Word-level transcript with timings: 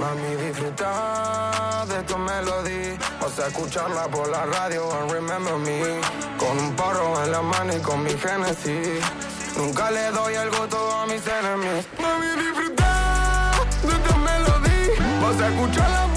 Mami, 0.00 0.34
disfruta 0.36 1.84
de 1.86 2.02
tu 2.04 2.16
melodía. 2.16 2.96
Vas 3.20 3.38
a 3.38 3.48
escucharla 3.48 4.08
por 4.08 4.26
la 4.30 4.46
radio 4.46 4.90
and 4.98 5.12
remember 5.12 5.58
me. 5.58 6.00
Con 6.38 6.58
un 6.58 6.74
porro 6.74 7.22
en 7.22 7.32
la 7.32 7.42
mano 7.42 7.76
y 7.76 7.80
con 7.80 8.02
mi 8.02 8.12
Genesis. 8.12 9.04
Nunca 9.58 9.90
le 9.90 10.10
doy 10.10 10.34
el 10.34 10.48
gusto 10.56 10.78
a 10.96 11.06
mis 11.06 11.22
enemigos. 11.26 11.84
Mami, 12.00 12.28
disfruta 12.42 13.52
de 13.82 13.96
tu 14.06 14.16
melodía. 14.16 15.20
Vas 15.22 15.40
a 15.42 15.48
escucharla 15.48 16.09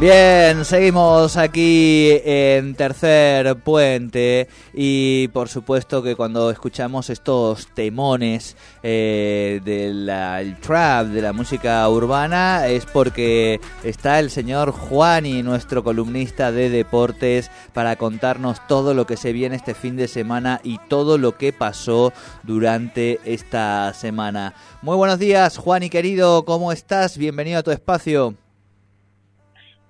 Bien, 0.00 0.64
seguimos 0.64 1.36
aquí 1.36 2.08
en 2.24 2.74
Tercer 2.74 3.54
Puente 3.56 4.48
y 4.72 5.28
por 5.28 5.50
supuesto 5.50 6.02
que 6.02 6.16
cuando 6.16 6.50
escuchamos 6.50 7.10
estos 7.10 7.66
temones 7.74 8.56
eh, 8.82 9.60
del 9.62 10.56
trap, 10.62 11.08
de 11.08 11.20
la 11.20 11.34
música 11.34 11.86
urbana, 11.86 12.66
es 12.66 12.86
porque 12.86 13.60
está 13.84 14.20
el 14.20 14.30
señor 14.30 14.70
Juani, 14.70 15.42
nuestro 15.42 15.84
columnista 15.84 16.50
de 16.50 16.70
deportes, 16.70 17.50
para 17.74 17.96
contarnos 17.96 18.66
todo 18.66 18.94
lo 18.94 19.06
que 19.06 19.18
se 19.18 19.34
viene 19.34 19.56
este 19.56 19.74
fin 19.74 19.96
de 19.96 20.08
semana 20.08 20.62
y 20.64 20.78
todo 20.88 21.18
lo 21.18 21.36
que 21.36 21.52
pasó 21.52 22.14
durante 22.42 23.20
esta 23.26 23.92
semana. 23.92 24.54
Muy 24.80 24.96
buenos 24.96 25.18
días, 25.18 25.58
Juani 25.58 25.90
querido, 25.90 26.46
¿cómo 26.46 26.72
estás? 26.72 27.18
Bienvenido 27.18 27.58
a 27.58 27.62
tu 27.62 27.70
espacio. 27.70 28.34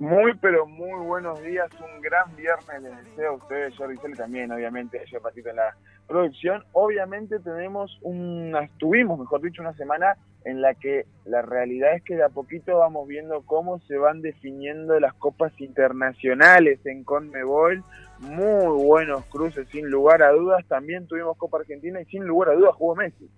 Muy, 0.01 0.33
pero 0.41 0.67
muy 0.67 0.99
buenos 1.05 1.43
días. 1.43 1.69
Un 1.79 2.01
gran 2.01 2.35
viernes 2.35 2.83
les 2.83 3.05
deseo 3.05 3.33
a 3.33 3.35
ustedes, 3.35 3.77
Jordi 3.77 3.99
Cel 3.99 4.17
también, 4.17 4.51
obviamente, 4.51 4.99
yo 5.13 5.21
Patito 5.21 5.51
en 5.51 5.57
la 5.57 5.77
producción. 6.09 6.65
Obviamente 6.73 7.39
tenemos 7.39 7.99
una, 8.01 8.67
tuvimos, 8.79 9.19
mejor 9.19 9.43
dicho, 9.43 9.61
una 9.61 9.75
semana 9.75 10.17
en 10.47 10.63
la 10.63 10.73
que 10.73 11.05
la 11.27 11.43
realidad 11.43 11.95
es 11.95 12.03
que 12.03 12.17
de 12.17 12.25
a 12.25 12.31
poquito 12.31 12.79
vamos 12.79 13.07
viendo 13.09 13.43
cómo 13.43 13.79
se 13.81 13.99
van 13.99 14.23
definiendo 14.23 14.99
las 14.99 15.13
copas 15.13 15.53
internacionales 15.61 16.81
en 16.87 17.05
Conmebol. 17.05 17.85
Muy 18.21 18.83
buenos 18.83 19.27
cruces, 19.27 19.69
sin 19.69 19.91
lugar 19.91 20.23
a 20.23 20.33
dudas. 20.33 20.65
También 20.67 21.09
tuvimos 21.09 21.37
Copa 21.37 21.59
Argentina 21.59 22.01
y 22.01 22.07
sin 22.07 22.25
lugar 22.25 22.49
a 22.49 22.55
dudas 22.55 22.75
jugó 22.75 22.97
Messi. 22.97 23.29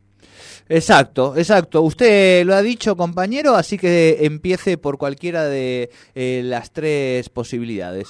Exacto, 0.68 1.36
exacto. 1.36 1.82
Usted 1.82 2.44
lo 2.44 2.54
ha 2.54 2.62
dicho, 2.62 2.96
compañero, 2.96 3.54
así 3.54 3.78
que 3.78 4.24
empiece 4.24 4.78
por 4.78 4.98
cualquiera 4.98 5.44
de 5.44 5.90
eh, 6.14 6.42
las 6.44 6.72
tres 6.72 7.28
posibilidades. 7.28 8.08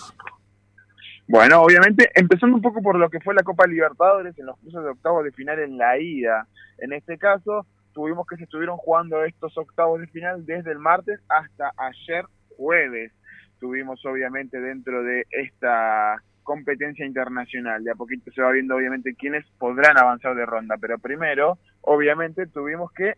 Bueno, 1.29 1.63
obviamente, 1.63 2.11
empezando 2.15 2.57
un 2.57 2.63
poco 2.63 2.83
por 2.83 2.97
lo 2.97 3.09
que 3.09 3.21
fue 3.21 3.35
la 3.35 3.43
Copa 3.43 3.67
Libertadores 3.67 4.39
en 4.39 4.47
los 4.47 4.59
cruces 4.59 4.83
de 4.83 4.91
octavos 4.91 5.25
de 5.25 5.33
final 5.33 5.59
en 5.61 5.79
la 5.79 5.99
ida. 5.99 6.47
En 6.79 6.93
este 6.93 7.17
caso, 7.17 7.67
tuvimos 7.93 8.27
que 8.27 8.37
se 8.37 8.45
estuvieron 8.45 8.77
jugando 8.77 9.25
estos 9.25 9.57
octavos 9.57 10.01
de 10.01 10.09
final 10.09 10.45
desde 10.45 10.73
el 10.73 10.79
martes 10.79 11.21
hasta 11.29 11.73
ayer 11.77 12.27
jueves. 12.57 13.13
Tuvimos, 13.61 14.05
obviamente, 14.05 14.61
dentro 14.61 15.03
de 15.05 15.25
esta 15.31 16.23
competencia 16.43 17.07
internacional. 17.07 17.83
De 17.85 17.91
a 17.91 17.95
poquito 17.95 18.31
se 18.33 18.43
va 18.43 18.53
viendo, 18.53 18.77
obviamente, 18.77 19.15
quiénes 19.15 19.45
podrán 19.59 19.99
avanzar 19.99 20.35
de 20.35 20.47
ronda. 20.47 20.77
Pero 20.81 20.99
primero, 20.99 21.59
obviamente, 21.83 22.47
tuvimos 22.47 22.93
que 22.93 23.15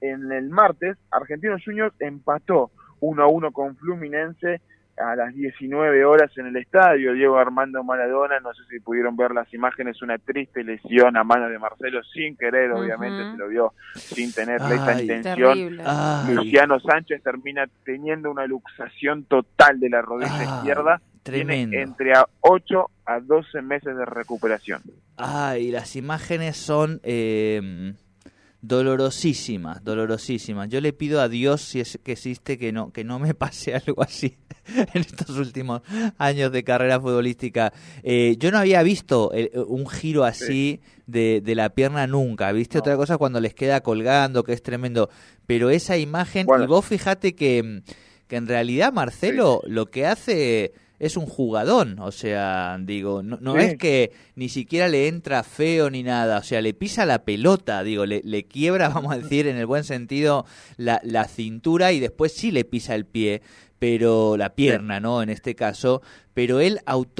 en 0.00 0.30
el 0.32 0.50
martes, 0.50 0.98
Argentinos 1.10 1.62
Juniors 1.64 1.94
empató 1.98 2.70
1 3.00 3.22
a 3.22 3.26
1 3.26 3.52
con 3.52 3.76
Fluminense 3.76 4.60
a 4.96 5.16
las 5.16 5.34
19 5.34 6.04
horas 6.04 6.30
en 6.38 6.46
el 6.46 6.56
estadio. 6.56 7.14
Diego 7.14 7.38
Armando 7.38 7.82
Maradona, 7.82 8.38
no 8.40 8.52
sé 8.54 8.62
si 8.70 8.80
pudieron 8.80 9.16
ver 9.16 9.32
las 9.32 9.52
imágenes, 9.52 10.00
una 10.02 10.18
triste 10.18 10.62
lesión 10.62 11.16
a 11.16 11.24
mano 11.24 11.48
de 11.48 11.58
Marcelo, 11.58 12.02
sin 12.04 12.36
querer, 12.36 12.72
obviamente, 12.72 13.30
se 13.30 13.36
lo 13.36 13.48
vio 13.48 13.72
sin 13.94 14.32
tener 14.32 14.60
esta 14.60 14.92
Ay. 14.92 15.02
intención. 15.02 15.54
Terrible. 15.54 15.82
Ay, 15.86 16.34
Luciano 16.34 16.78
Sánchez 16.80 17.22
termina 17.22 17.66
teniendo 17.84 18.30
una 18.30 18.46
luxación 18.46 19.24
total 19.24 19.80
de 19.80 19.90
la 19.90 20.02
rodilla 20.02 20.38
Ay, 20.38 20.46
izquierda. 20.46 21.00
Tremendo. 21.24 21.70
Tiene 21.72 21.82
entre 21.84 22.12
a 22.12 22.26
8 22.40 22.90
a 23.06 23.18
12 23.20 23.62
meses 23.62 23.96
de 23.96 24.04
recuperación. 24.04 24.80
ay, 25.16 25.70
las 25.72 25.96
imágenes 25.96 26.56
son 26.56 27.00
eh, 27.02 27.94
dolorosísimas, 28.60 29.84
dolorosísimas. 29.84 30.68
Yo 30.68 30.80
le 30.80 30.92
pido 30.92 31.20
a 31.20 31.28
Dios, 31.28 31.60
si 31.60 31.80
es 31.80 31.98
que 32.02 32.12
existe, 32.12 32.56
que 32.58 32.72
no, 32.72 32.92
que 32.92 33.04
no 33.04 33.18
me 33.18 33.34
pase 33.34 33.74
algo 33.74 34.02
así 34.02 34.36
en 34.66 35.00
estos 35.02 35.36
últimos 35.36 35.82
años 36.18 36.50
de 36.50 36.64
carrera 36.64 36.98
futbolística. 37.00 37.72
Eh, 38.02 38.36
yo 38.38 38.50
no 38.50 38.58
había 38.58 38.82
visto 38.82 39.30
eh, 39.34 39.50
un 39.66 39.86
giro 39.86 40.24
así 40.24 40.80
de, 41.06 41.42
de 41.44 41.54
la 41.54 41.68
pierna 41.70 42.06
nunca. 42.06 42.50
¿Viste? 42.52 42.78
No. 42.78 42.80
Otra 42.80 42.96
cosa 42.96 43.18
cuando 43.18 43.40
les 43.40 43.54
queda 43.54 43.82
colgando, 43.82 44.42
que 44.44 44.54
es 44.54 44.62
tremendo. 44.62 45.10
Pero 45.46 45.68
esa 45.70 45.98
imagen, 45.98 46.46
Bueno. 46.46 46.64
y 46.64 46.66
vos 46.66 46.84
fíjate 46.86 47.34
que, 47.34 47.82
que 48.26 48.36
en 48.36 48.46
realidad 48.48 48.92
Marcelo 48.94 49.60
lo 49.66 49.86
que 49.90 50.06
hace 50.06 50.72
es 50.98 51.16
un 51.16 51.26
jugadón, 51.26 51.98
o 51.98 52.12
sea, 52.12 52.78
digo, 52.80 53.22
no, 53.22 53.38
no 53.40 53.54
Sí. 53.54 53.60
es 53.60 53.76
que 53.76 54.12
ni 54.36 54.48
siquiera 54.48 54.88
le 54.88 55.08
entra 55.08 55.42
feo 55.42 55.90
ni 55.90 56.02
nada, 56.02 56.38
o 56.38 56.42
sea, 56.42 56.62
le 56.62 56.72
pisa 56.74 57.04
la 57.04 57.24
pelota, 57.24 57.82
digo, 57.82 58.06
le, 58.06 58.20
le 58.24 58.44
quiebra, 58.44 58.88
vamos 58.90 59.12
a 59.12 59.18
decir, 59.18 59.46
en 59.46 59.56
el 59.56 59.66
buen 59.66 59.84
sentido, 59.84 60.46
la, 60.76 61.00
la 61.04 61.24
cintura 61.26 61.92
y 61.92 62.00
después 62.00 62.32
sí 62.32 62.50
le 62.50 62.64
pisa 62.64 62.94
el 62.94 63.06
pie, 63.06 63.42
pero 63.78 64.36
la 64.38 64.54
pierna, 64.54 64.98
¿no? 65.00 65.20
En 65.20 65.28
este 65.28 65.54
caso, 65.54 66.00
pero 66.32 66.60
él 66.60 66.78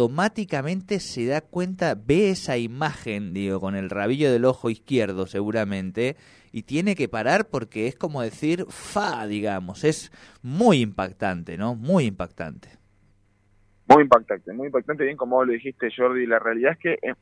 automáticamente 0.08 1.00
se 1.00 1.26
da 1.26 1.40
cuenta, 1.40 1.94
ve 1.94 2.30
esa 2.30 2.56
imagen, 2.56 3.34
digo, 3.34 3.60
con 3.60 3.74
el 3.76 3.90
rabillo 3.90 4.32
del 4.32 4.44
ojo 4.44 4.70
izquierdo 4.70 5.26
seguramente, 5.26 6.16
y 6.52 6.62
tiene 6.62 6.94
que 6.94 7.08
parar 7.08 7.48
porque 7.48 7.88
es 7.88 7.96
como 7.96 8.22
decir, 8.22 8.64
fa, 8.68 9.26
digamos, 9.26 9.82
es 9.84 10.12
muy 10.42 10.80
impactante, 10.80 11.58
¿no? 11.58 11.74
Muy 11.74 12.04
impactante. 12.04 12.68
Muy 13.86 14.02
impactante, 14.02 14.52
muy 14.52 14.66
impactante, 14.66 15.04
bien 15.04 15.16
como 15.16 15.44
lo 15.44 15.52
dijiste 15.52 15.88
Jordi, 15.94 16.26
la 16.26 16.38
realidad 16.38 16.72
es 16.72 16.78
que 16.78 16.92
eh, 17.02 17.14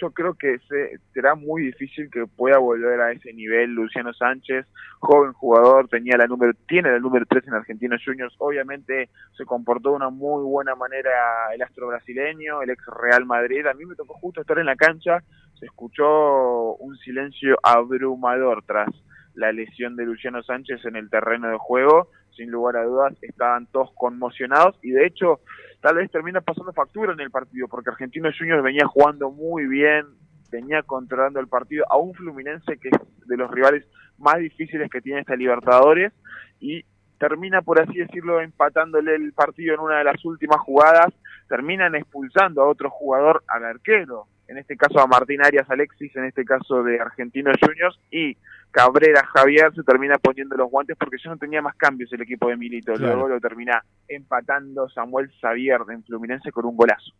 yo 0.00 0.10
creo 0.10 0.34
que 0.34 0.58
se, 0.68 0.98
será 1.14 1.36
muy 1.36 1.62
difícil 1.62 2.10
que 2.10 2.26
pueda 2.26 2.58
volver 2.58 3.00
a 3.00 3.12
ese 3.12 3.32
nivel 3.32 3.70
Luciano 3.70 4.12
Sánchez, 4.12 4.66
joven 4.98 5.32
jugador, 5.32 5.88
tenía 5.88 6.16
la 6.16 6.26
número, 6.26 6.54
tiene 6.66 6.90
la 6.90 6.98
número 6.98 7.24
3 7.28 7.46
en 7.46 7.54
Argentinos 7.54 8.02
Juniors, 8.04 8.34
obviamente 8.38 9.10
se 9.36 9.44
comportó 9.44 9.90
de 9.90 9.96
una 9.96 10.10
muy 10.10 10.42
buena 10.42 10.74
manera 10.74 11.10
el 11.54 11.62
astro 11.62 11.86
brasileño, 11.86 12.62
el 12.62 12.70
ex 12.70 12.84
Real 13.00 13.24
Madrid, 13.24 13.64
a 13.66 13.74
mí 13.74 13.84
me 13.84 13.94
tocó 13.94 14.14
justo 14.14 14.40
estar 14.40 14.58
en 14.58 14.66
la 14.66 14.76
cancha, 14.76 15.22
se 15.58 15.66
escuchó 15.66 16.74
un 16.74 16.96
silencio 16.96 17.56
abrumador 17.62 18.64
tras 18.66 18.88
la 19.34 19.52
lesión 19.52 19.96
de 19.96 20.04
Luciano 20.04 20.42
Sánchez 20.42 20.84
en 20.84 20.96
el 20.96 21.08
terreno 21.10 21.48
de 21.48 21.58
juego, 21.58 22.08
sin 22.36 22.50
lugar 22.50 22.76
a 22.76 22.84
dudas 22.84 23.14
estaban 23.22 23.66
todos 23.66 23.90
conmocionados. 23.94 24.78
Y 24.82 24.90
de 24.90 25.06
hecho 25.06 25.40
tal 25.82 25.96
vez 25.96 26.10
termina 26.10 26.40
pasando 26.40 26.72
factura 26.72 27.12
en 27.12 27.20
el 27.20 27.30
partido, 27.30 27.66
porque 27.66 27.90
Argentinos 27.90 28.36
Juniors 28.38 28.62
venía 28.62 28.86
jugando 28.86 29.30
muy 29.30 29.66
bien, 29.66 30.06
venía 30.50 30.82
controlando 30.84 31.40
el 31.40 31.48
partido 31.48 31.84
a 31.90 31.96
un 31.96 32.14
Fluminense 32.14 32.78
que 32.78 32.88
es 32.88 33.26
de 33.26 33.36
los 33.36 33.50
rivales 33.50 33.84
más 34.16 34.38
difíciles 34.38 34.88
que 34.88 35.00
tiene 35.00 35.20
esta 35.20 35.34
Libertadores 35.34 36.12
y 36.60 36.84
termina, 37.18 37.62
por 37.62 37.80
así 37.80 37.98
decirlo, 37.98 38.40
empatándole 38.40 39.16
el 39.16 39.32
partido 39.32 39.74
en 39.74 39.80
una 39.80 39.98
de 39.98 40.04
las 40.04 40.24
últimas 40.24 40.60
jugadas, 40.60 41.12
terminan 41.48 41.96
expulsando 41.96 42.62
a 42.62 42.68
otro 42.68 42.88
jugador, 42.88 43.42
al 43.48 43.64
arquero, 43.64 44.26
en 44.46 44.58
este 44.58 44.76
caso 44.76 45.00
a 45.00 45.06
Martín 45.08 45.44
Arias 45.44 45.68
Alexis, 45.68 46.14
en 46.14 46.26
este 46.26 46.44
caso 46.44 46.84
de 46.84 47.00
Argentinos 47.00 47.56
Juniors, 47.60 47.98
y 48.10 48.36
Cabrera 48.72 49.24
Javier 49.32 49.72
se 49.74 49.82
termina 49.84 50.16
poniendo 50.18 50.56
los 50.56 50.68
guantes 50.70 50.96
porque 50.98 51.18
ya 51.22 51.30
no 51.30 51.36
tenía 51.36 51.62
más 51.62 51.76
cambios 51.76 52.12
el 52.12 52.22
equipo 52.22 52.48
de 52.48 52.56
Milito, 52.56 52.94
Claro. 52.94 53.14
luego 53.14 53.28
lo 53.28 53.40
termina 53.40 53.84
empatando 54.08 54.88
Samuel 54.88 55.30
Xavier 55.40 55.78
en 55.92 56.02
Fluminense 56.02 56.50
con 56.50 56.64
un 56.66 56.76
golazo. 56.76 57.12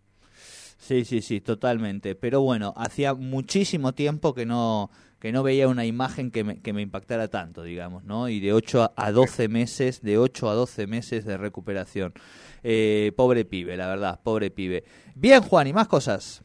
Sí, 0.78 1.04
sí, 1.04 1.22
sí, 1.22 1.40
totalmente. 1.40 2.16
Pero 2.16 2.40
bueno, 2.40 2.74
hacía 2.76 3.14
muchísimo 3.14 3.92
tiempo 3.92 4.34
que 4.34 4.44
no 4.46 4.90
que 5.20 5.30
no 5.30 5.44
veía 5.44 5.68
una 5.68 5.84
imagen 5.84 6.32
que 6.32 6.42
me, 6.42 6.60
que 6.60 6.72
me 6.72 6.82
impactara 6.82 7.28
tanto, 7.28 7.62
digamos, 7.62 8.02
¿no? 8.02 8.28
Y 8.28 8.40
de 8.40 8.52
8 8.52 8.94
a 8.96 9.12
12 9.12 9.46
meses, 9.48 10.02
de 10.02 10.18
8 10.18 10.50
a 10.50 10.54
12 10.54 10.88
meses 10.88 11.24
de 11.24 11.36
recuperación. 11.36 12.12
Eh, 12.64 13.12
pobre 13.16 13.44
pibe, 13.44 13.76
la 13.76 13.86
verdad, 13.86 14.18
pobre 14.24 14.50
pibe. 14.50 14.82
Bien, 15.14 15.40
Juan, 15.40 15.68
¿y 15.68 15.72
más 15.72 15.86
cosas? 15.86 16.42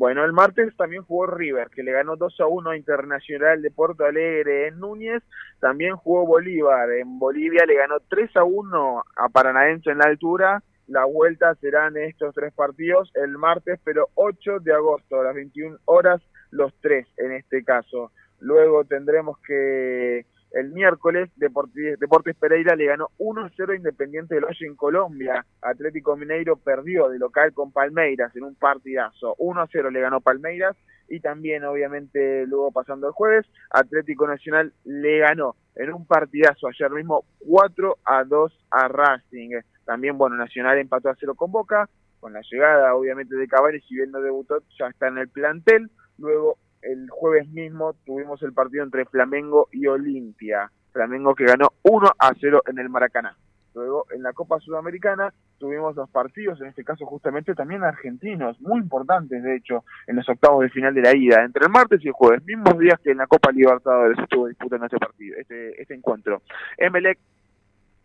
Bueno, 0.00 0.24
el 0.24 0.32
martes 0.32 0.74
también 0.78 1.02
jugó 1.02 1.26
River, 1.26 1.68
que 1.68 1.82
le 1.82 1.92
ganó 1.92 2.16
2 2.16 2.40
a 2.40 2.46
1 2.46 2.70
a 2.70 2.76
Internacional 2.78 3.60
de 3.60 3.70
Porto 3.70 4.06
Alegre 4.06 4.68
en 4.68 4.80
Núñez. 4.80 5.22
También 5.60 5.94
jugó 5.96 6.24
Bolívar. 6.24 6.90
En 6.92 7.18
Bolivia 7.18 7.66
le 7.66 7.74
ganó 7.74 8.00
3 8.08 8.34
a 8.36 8.44
1 8.44 9.04
a 9.14 9.28
Paranaense 9.28 9.90
en 9.90 9.98
la 9.98 10.06
altura. 10.06 10.62
La 10.86 11.04
vuelta 11.04 11.54
serán 11.56 11.98
estos 11.98 12.34
tres 12.34 12.50
partidos 12.54 13.12
el 13.14 13.36
martes, 13.36 13.78
pero 13.84 14.08
8 14.14 14.60
de 14.60 14.72
agosto, 14.72 15.20
a 15.20 15.24
las 15.24 15.34
21 15.34 15.76
horas, 15.84 16.22
los 16.50 16.72
tres 16.80 17.06
en 17.18 17.32
este 17.32 17.62
caso. 17.62 18.10
Luego 18.38 18.86
tendremos 18.86 19.38
que 19.40 20.24
el 20.52 20.72
miércoles, 20.72 21.30
Deportes, 21.36 22.36
Pereira 22.38 22.74
le 22.74 22.86
ganó 22.86 23.08
1-0 23.18 23.76
Independiente 23.76 24.34
del 24.34 24.44
Valle 24.44 24.66
en 24.66 24.74
Colombia. 24.74 25.46
Atlético 25.62 26.16
Mineiro 26.16 26.56
perdió 26.56 27.08
de 27.08 27.18
local 27.18 27.52
con 27.52 27.72
Palmeiras 27.72 28.34
en 28.34 28.44
un 28.44 28.56
partidazo. 28.56 29.36
1-0 29.36 29.90
le 29.90 30.00
ganó 30.00 30.20
Palmeiras. 30.20 30.76
Y 31.08 31.20
también, 31.20 31.64
obviamente, 31.64 32.46
luego 32.46 32.70
pasando 32.70 33.08
el 33.08 33.12
jueves, 33.12 33.46
Atlético 33.70 34.26
Nacional 34.26 34.72
le 34.84 35.18
ganó 35.18 35.56
en 35.74 35.92
un 35.92 36.06
partidazo 36.06 36.68
ayer 36.68 36.90
mismo 36.90 37.24
4 37.40 37.98
a 38.04 38.24
2 38.24 38.66
a 38.70 38.88
Racing. 38.88 39.60
También, 39.84 40.18
bueno, 40.18 40.36
Nacional 40.36 40.78
empató 40.78 41.10
a 41.10 41.16
0 41.18 41.34
con 41.34 41.50
Boca. 41.52 41.88
Con 42.20 42.32
la 42.34 42.42
llegada, 42.50 42.94
obviamente, 42.94 43.34
de 43.34 43.48
Cavani, 43.48 43.80
si 43.80 43.94
bien 43.94 44.10
no 44.10 44.20
debutó, 44.20 44.62
ya 44.78 44.88
está 44.88 45.08
en 45.08 45.18
el 45.18 45.28
plantel. 45.28 45.90
Luego 46.18 46.58
el 46.82 47.08
jueves 47.10 47.48
mismo 47.48 47.94
tuvimos 48.04 48.42
el 48.42 48.52
partido 48.52 48.84
entre 48.84 49.04
Flamengo 49.04 49.68
y 49.72 49.86
Olimpia. 49.86 50.70
Flamengo 50.92 51.34
que 51.34 51.44
ganó 51.44 51.68
1 51.82 52.10
a 52.18 52.32
0 52.38 52.62
en 52.66 52.78
el 52.78 52.88
Maracaná. 52.88 53.36
Luego 53.74 54.06
en 54.10 54.22
la 54.22 54.32
Copa 54.32 54.58
Sudamericana 54.58 55.32
tuvimos 55.58 55.94
dos 55.94 56.10
partidos, 56.10 56.60
en 56.60 56.68
este 56.68 56.82
caso 56.82 57.06
justamente 57.06 57.54
también 57.54 57.84
argentinos, 57.84 58.60
muy 58.60 58.80
importantes 58.80 59.42
de 59.42 59.56
hecho, 59.56 59.84
en 60.06 60.16
los 60.16 60.28
octavos 60.28 60.62
de 60.62 60.70
final 60.70 60.92
de 60.92 61.02
la 61.02 61.14
ida, 61.14 61.44
entre 61.44 61.66
el 61.66 61.70
martes 61.70 62.04
y 62.04 62.08
el 62.08 62.14
jueves, 62.14 62.44
mismos 62.44 62.78
días 62.78 62.98
que 63.00 63.12
en 63.12 63.18
la 63.18 63.28
Copa 63.28 63.52
Libertadores 63.52 64.18
estuvo 64.18 64.48
disputando 64.48 64.86
este 64.86 64.98
partido, 64.98 65.36
este, 65.38 65.80
este 65.80 65.94
encuentro. 65.94 66.42
Emelec 66.78 67.18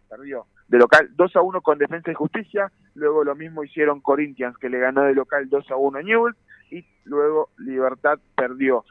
perdió 0.08 0.46
de 0.68 0.78
local 0.78 1.10
2 1.16 1.36
a 1.36 1.42
1 1.42 1.62
con 1.62 1.80
Defensa 1.80 2.12
y 2.12 2.16
Justicia, 2.16 2.72
luego 2.94 3.24
lo 3.24 3.36
mismo 3.36 3.64
hicieron 3.64 4.02
Corinthians 4.02 4.58
que 4.58 4.70
le 4.70 4.78
ganó 4.78 5.04
de 5.04 5.16
local 5.16 5.50
2 5.50 5.72
a 5.72 5.76
1 5.78 5.98
a 5.98 6.02
Newell's 6.04 6.38
y 6.72 6.86
luego 7.04 7.50
Libertad 7.58 8.20
perdió 8.36 8.84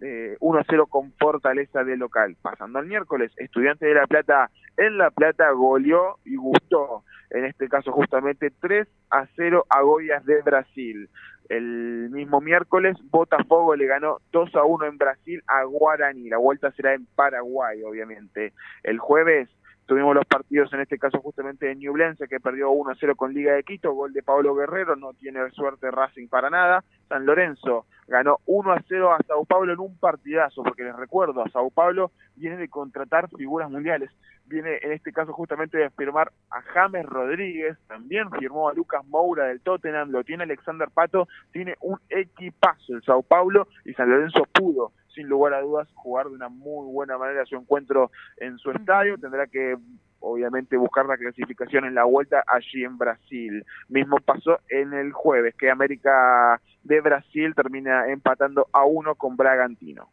eh, 0.00 0.36
1 0.40 0.58
a 0.58 0.64
0 0.68 0.86
con 0.86 1.12
Fortaleza 1.12 1.84
de 1.84 1.96
local. 1.96 2.36
Pasando 2.42 2.78
al 2.78 2.86
miércoles, 2.86 3.32
Estudiante 3.36 3.86
de 3.86 3.94
La 3.94 4.06
Plata 4.06 4.50
en 4.76 4.98
La 4.98 5.10
Plata 5.10 5.50
goleó 5.52 6.18
y 6.24 6.36
gustó, 6.36 7.04
en 7.30 7.44
este 7.44 7.68
caso 7.68 7.92
justamente 7.92 8.50
3 8.60 8.88
a 9.10 9.26
0 9.36 9.64
a 9.68 9.82
Goyas 9.82 10.24
de 10.24 10.42
Brasil. 10.42 11.08
El 11.48 12.08
mismo 12.10 12.40
miércoles, 12.40 12.96
Botafogo 13.10 13.76
le 13.76 13.86
ganó 13.86 14.18
2 14.32 14.54
a 14.56 14.64
1 14.64 14.86
en 14.86 14.98
Brasil 14.98 15.42
a 15.46 15.64
Guarani. 15.64 16.30
La 16.30 16.38
vuelta 16.38 16.72
será 16.72 16.94
en 16.94 17.06
Paraguay, 17.14 17.82
obviamente. 17.82 18.52
El 18.82 18.98
jueves, 18.98 19.48
Tuvimos 19.86 20.14
los 20.14 20.24
partidos, 20.26 20.72
en 20.72 20.80
este 20.80 20.98
caso 20.98 21.20
justamente 21.20 21.66
de 21.66 21.74
Ñublense, 21.74 22.28
que 22.28 22.38
perdió 22.38 22.70
1-0 22.70 23.16
con 23.16 23.34
Liga 23.34 23.54
de 23.54 23.64
Quito, 23.64 23.92
gol 23.92 24.12
de 24.12 24.22
Pablo 24.22 24.54
Guerrero, 24.54 24.94
no 24.94 25.12
tiene 25.12 25.50
suerte 25.50 25.90
Racing 25.90 26.28
para 26.28 26.50
nada. 26.50 26.84
San 27.08 27.26
Lorenzo 27.26 27.86
ganó 28.06 28.38
1-0 28.46 29.14
a 29.14 29.22
Sao 29.26 29.44
Paulo 29.44 29.72
en 29.72 29.80
un 29.80 29.98
partidazo, 29.98 30.62
porque 30.62 30.84
les 30.84 30.94
recuerdo, 30.96 31.42
a 31.42 31.50
Sao 31.50 31.70
Paulo 31.70 32.12
viene 32.36 32.56
de 32.56 32.68
contratar 32.68 33.28
figuras 33.36 33.70
mundiales. 33.70 34.10
Viene 34.46 34.78
en 34.82 34.92
este 34.92 35.12
caso 35.12 35.32
justamente 35.32 35.78
de 35.78 35.90
firmar 35.90 36.30
a 36.50 36.62
James 36.62 37.04
Rodríguez, 37.06 37.76
también 37.88 38.30
firmó 38.30 38.68
a 38.68 38.74
Lucas 38.74 39.04
Moura 39.06 39.46
del 39.46 39.60
Tottenham, 39.60 40.10
lo 40.10 40.22
tiene 40.24 40.44
Alexander 40.44 40.88
Pato, 40.92 41.26
tiene 41.52 41.74
un 41.80 41.98
equipazo 42.08 42.94
el 42.94 43.02
Sao 43.02 43.22
Paulo 43.22 43.66
y 43.84 43.94
San 43.94 44.10
Lorenzo 44.10 44.44
pudo 44.52 44.92
sin 45.14 45.28
lugar 45.28 45.54
a 45.54 45.60
dudas, 45.60 45.88
jugar 45.94 46.28
de 46.28 46.34
una 46.34 46.48
muy 46.48 46.90
buena 46.92 47.18
manera 47.18 47.44
su 47.46 47.56
encuentro 47.56 48.10
en 48.38 48.58
su 48.58 48.70
estadio. 48.70 49.18
Tendrá 49.18 49.46
que, 49.46 49.76
obviamente, 50.20 50.76
buscar 50.76 51.06
la 51.06 51.16
clasificación 51.16 51.84
en 51.84 51.94
la 51.94 52.04
vuelta 52.04 52.44
allí 52.46 52.84
en 52.84 52.98
Brasil. 52.98 53.64
Mismo 53.88 54.18
pasó 54.18 54.60
en 54.68 54.92
el 54.92 55.12
jueves, 55.12 55.54
que 55.56 55.70
América 55.70 56.60
de 56.82 57.00
Brasil 57.00 57.54
termina 57.54 58.08
empatando 58.08 58.68
a 58.72 58.84
uno 58.84 59.14
con 59.14 59.36
Bragantino. 59.36 60.08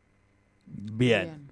Bien. 0.65 1.25
Bien, 1.25 1.48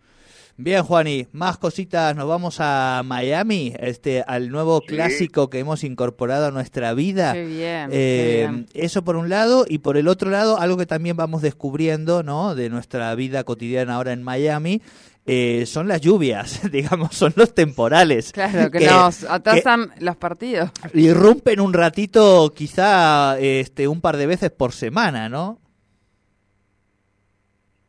Juani, 0.83 1.27
más 1.33 1.57
cositas. 1.57 2.15
Nos 2.15 2.27
vamos 2.27 2.57
a 2.59 3.04
Miami, 3.06 3.74
este, 3.80 4.24
al 4.24 4.50
nuevo 4.50 4.81
clásico 4.81 5.50
que 5.50 5.59
hemos 5.59 5.83
incorporado 5.83 6.48
a 6.48 6.51
nuestra 6.51 6.94
vida. 6.94 7.33
Qué 7.33 7.45
bien, 7.45 7.89
eh, 7.92 8.65
Eso 8.74 9.04
por 9.04 9.18
un 9.18 9.30
lado 9.30 9.65
y 9.68 9.80
por 9.80 9.98
el 9.98 10.07
otro 10.07 10.31
lado 10.31 10.59
algo 10.59 10.77
que 10.77 10.88
también 10.88 11.15
vamos 11.15 11.42
descubriendo, 11.42 12.24
¿no? 12.24 12.56
De 12.56 12.69
nuestra 12.69 13.13
vida 13.15 13.44
cotidiana 13.44 13.95
ahora 13.95 14.13
en 14.13 14.24
Miami. 14.24 14.81
Eh, 15.30 15.65
son 15.68 15.89
las 15.89 16.01
lluvias, 16.01 16.62
digamos, 16.71 17.15
son 17.15 17.33
los 17.36 17.53
temporales. 17.53 18.31
Claro, 18.31 18.71
que, 18.71 18.86
nos 18.88 19.25
atrasan 19.25 19.92
los 20.00 20.15
partidos. 20.15 20.71
Irrumpen 20.94 21.60
un 21.60 21.74
ratito, 21.74 22.53
quizá 22.56 23.38
este, 23.39 23.88
un 23.88 24.01
par 24.01 24.18
de 24.18 24.25
veces 24.25 24.51
por 24.51 24.71
semana, 24.71 25.30
¿no? 25.30 25.60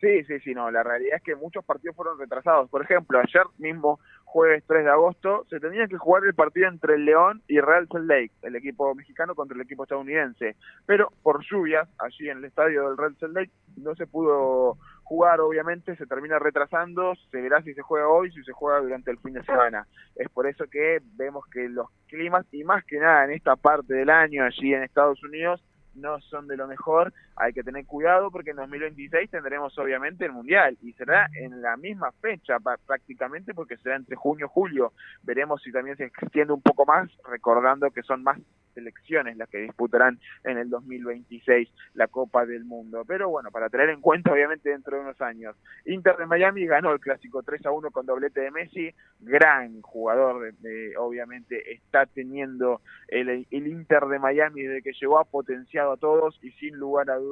Sí, 0.00 0.22
sí, 0.24 0.38
sí, 0.40 0.54
no, 0.54 0.70
la 0.70 0.84
realidad 0.84 1.16
es 1.16 1.22
que 1.24 1.34
muchos 1.34 1.64
partidos 1.64 1.96
fueron 1.96 2.18
retrasados. 2.18 2.70
Por 2.70 2.82
ejemplo, 2.82 3.18
ayer 3.18 3.42
mismo, 3.58 3.98
jueves 4.24 4.62
3 4.68 4.84
de 4.84 4.90
agosto, 4.90 5.44
se 5.50 5.58
tenía 5.58 5.88
que 5.88 5.98
jugar 5.98 6.24
el 6.24 6.34
partido 6.34 6.68
entre 6.68 6.94
el 6.94 7.04
León 7.04 7.42
y 7.48 7.58
Real 7.60 7.88
Salt 7.90 8.06
Lake, 8.06 8.30
el 8.42 8.54
equipo 8.54 8.94
mexicano 8.94 9.34
contra 9.34 9.56
el 9.56 9.62
equipo 9.62 9.82
estadounidense. 9.82 10.54
Pero 10.86 11.12
por 11.24 11.42
lluvias, 11.44 11.88
allí 11.98 12.30
en 12.30 12.38
el 12.38 12.44
estadio 12.44 12.88
del 12.88 12.96
Real 12.96 13.16
Salt 13.18 13.34
Lake, 13.34 13.50
no 13.76 13.96
se 13.96 14.06
pudo 14.06 14.78
jugar, 15.02 15.40
obviamente, 15.40 15.96
se 15.96 16.06
termina 16.06 16.38
retrasando, 16.38 17.14
se 17.32 17.40
verá 17.40 17.60
si 17.62 17.74
se 17.74 17.82
juega 17.82 18.06
hoy, 18.06 18.30
si 18.30 18.44
se 18.44 18.52
juega 18.52 18.80
durante 18.80 19.10
el 19.10 19.18
fin 19.18 19.34
de 19.34 19.42
semana. 19.42 19.86
Es 20.14 20.28
por 20.28 20.46
eso 20.46 20.66
que 20.70 21.00
vemos 21.16 21.44
que 21.46 21.68
los 21.68 21.88
climas, 22.06 22.46
y 22.52 22.62
más 22.62 22.84
que 22.84 23.00
nada 23.00 23.24
en 23.24 23.32
esta 23.32 23.56
parte 23.56 23.94
del 23.94 24.10
año, 24.10 24.44
allí 24.44 24.74
en 24.74 24.84
Estados 24.84 25.20
Unidos, 25.24 25.64
no 25.94 26.20
son 26.20 26.46
de 26.46 26.56
lo 26.56 26.68
mejor, 26.68 27.12
hay 27.40 27.52
que 27.52 27.62
tener 27.62 27.86
cuidado 27.86 28.30
porque 28.30 28.50
en 28.50 28.56
2026 28.56 29.30
tendremos 29.30 29.76
obviamente 29.78 30.24
el 30.24 30.32
Mundial 30.32 30.76
y 30.82 30.92
será 30.92 31.28
en 31.34 31.62
la 31.62 31.76
misma 31.76 32.12
fecha 32.20 32.56
prácticamente 32.86 33.54
porque 33.54 33.76
será 33.76 33.96
entre 33.96 34.16
junio 34.16 34.46
y 34.46 34.52
julio. 34.52 34.92
Veremos 35.22 35.62
si 35.62 35.72
también 35.72 35.96
se 35.96 36.04
extiende 36.04 36.52
un 36.52 36.62
poco 36.62 36.84
más, 36.86 37.10
recordando 37.24 37.90
que 37.90 38.02
son 38.02 38.22
más 38.22 38.38
selecciones 38.74 39.36
las 39.36 39.48
que 39.48 39.58
disputarán 39.58 40.20
en 40.44 40.58
el 40.58 40.70
2026 40.70 41.68
la 41.94 42.06
Copa 42.06 42.46
del 42.46 42.64
Mundo. 42.64 43.04
Pero 43.06 43.28
bueno, 43.28 43.50
para 43.50 43.68
tener 43.68 43.88
en 43.90 44.00
cuenta 44.00 44.32
obviamente 44.32 44.70
dentro 44.70 44.96
de 44.96 45.02
unos 45.02 45.20
años. 45.20 45.56
Inter 45.84 46.16
de 46.16 46.26
Miami 46.26 46.66
ganó 46.66 46.92
el 46.92 47.00
clásico 47.00 47.42
3 47.42 47.66
a 47.66 47.72
1 47.72 47.90
con 47.90 48.06
doblete 48.06 48.40
de 48.40 48.50
Messi, 48.50 48.94
gran 49.20 49.82
jugador, 49.82 50.54
de, 50.54 50.96
obviamente 50.96 51.72
está 51.72 52.06
teniendo 52.06 52.80
el, 53.08 53.46
Inter 53.50 54.06
de 54.06 54.18
Miami 54.18 54.62
desde 54.62 54.82
que 54.82 54.92
llegó 54.92 55.18
a 55.18 55.24
potenciado 55.24 55.92
a 55.92 55.96
todos 55.96 56.38
y 56.42 56.52
sin 56.52 56.76
lugar 56.76 57.10
a 57.10 57.16
dudas 57.16 57.27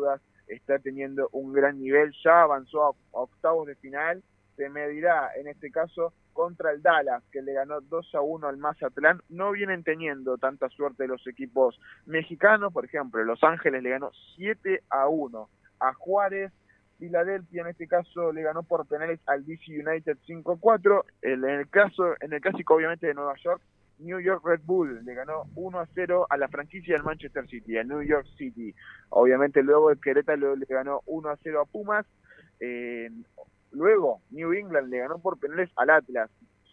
está 0.47 0.79
teniendo 0.79 1.29
un 1.33 1.53
gran 1.53 1.81
nivel, 1.81 2.13
ya 2.25 2.43
avanzó 2.43 2.85
a 2.85 2.93
octavos 3.13 3.67
de 3.67 3.75
final 3.77 4.23
se 4.57 4.69
medirá 4.71 5.31
en 5.37 5.47
este 5.47 5.71
caso 5.71 6.13
contra 6.33 6.71
el 6.73 6.83
Dallas, 6.83 7.23
que 7.31 7.43
le 7.43 7.53
ganó 7.53 7.81
2 7.81 8.15
a 8.15 8.21
1 8.21 8.49
al 8.49 8.57
Mazatlán. 8.57 9.23
No 9.29 9.53
vienen 9.53 9.85
teniendo 9.85 10.37
tanta 10.39 10.69
suerte 10.71 11.07
los 11.07 11.27
equipos 11.27 11.79
mexicanos, 12.07 12.73
por 12.73 12.85
ejemplo, 12.85 13.23
Los 13.25 13.43
Ángeles 13.45 13.83
le 13.83 13.91
ganó 13.91 14.11
7 14.37 14.83
a 14.91 15.09
1 15.09 15.49
a 15.81 15.93
Juárez. 15.95 16.53
Filadelfia 16.99 17.61
en 17.61 17.69
este 17.69 17.87
caso 17.87 18.33
le 18.33 18.43
ganó 18.43 18.63
por 18.63 18.87
penales 18.87 19.21
al 19.27 19.45
DC 19.45 19.65
United 19.71 20.17
5-4. 20.27 21.05
En 21.23 21.45
el 21.45 21.69
caso, 21.69 22.15
en 22.21 22.33
el 22.33 22.41
clásico 22.41 22.75
obviamente 22.75 23.07
de 23.07 23.15
Nueva 23.15 23.35
York, 23.43 23.61
New 23.99 24.21
York 24.21 24.45
Red 24.45 24.61
Bull 24.65 25.05
le 25.05 25.15
ganó 25.15 25.45
1 25.55 25.81
a 25.81 25.87
0 25.95 26.27
a 26.29 26.37
la 26.37 26.49
franquicia 26.49 26.95
del 26.95 27.05
Manchester 27.05 27.49
City, 27.49 27.79
a 27.79 27.85
New 27.85 28.03
York 28.03 28.27
City. 28.37 28.75
Obviamente 29.11 29.63
luego 29.63 29.91
el 29.91 30.01
Querétaro 30.01 30.57
le 30.57 30.67
ganó 30.67 31.03
1 31.07 31.29
a 31.29 31.37
0 31.43 31.61
a 31.61 31.65
Pumas. 31.65 32.07
Eh, 32.61 33.11
Luego, 33.77 34.23
New 34.31 34.55
England 34.55 34.89
le 34.89 35.01
ganó 35.01 35.19
por 35.19 35.39
penales 35.39 35.71
al 35.77 35.91
Atlas, 35.91 36.31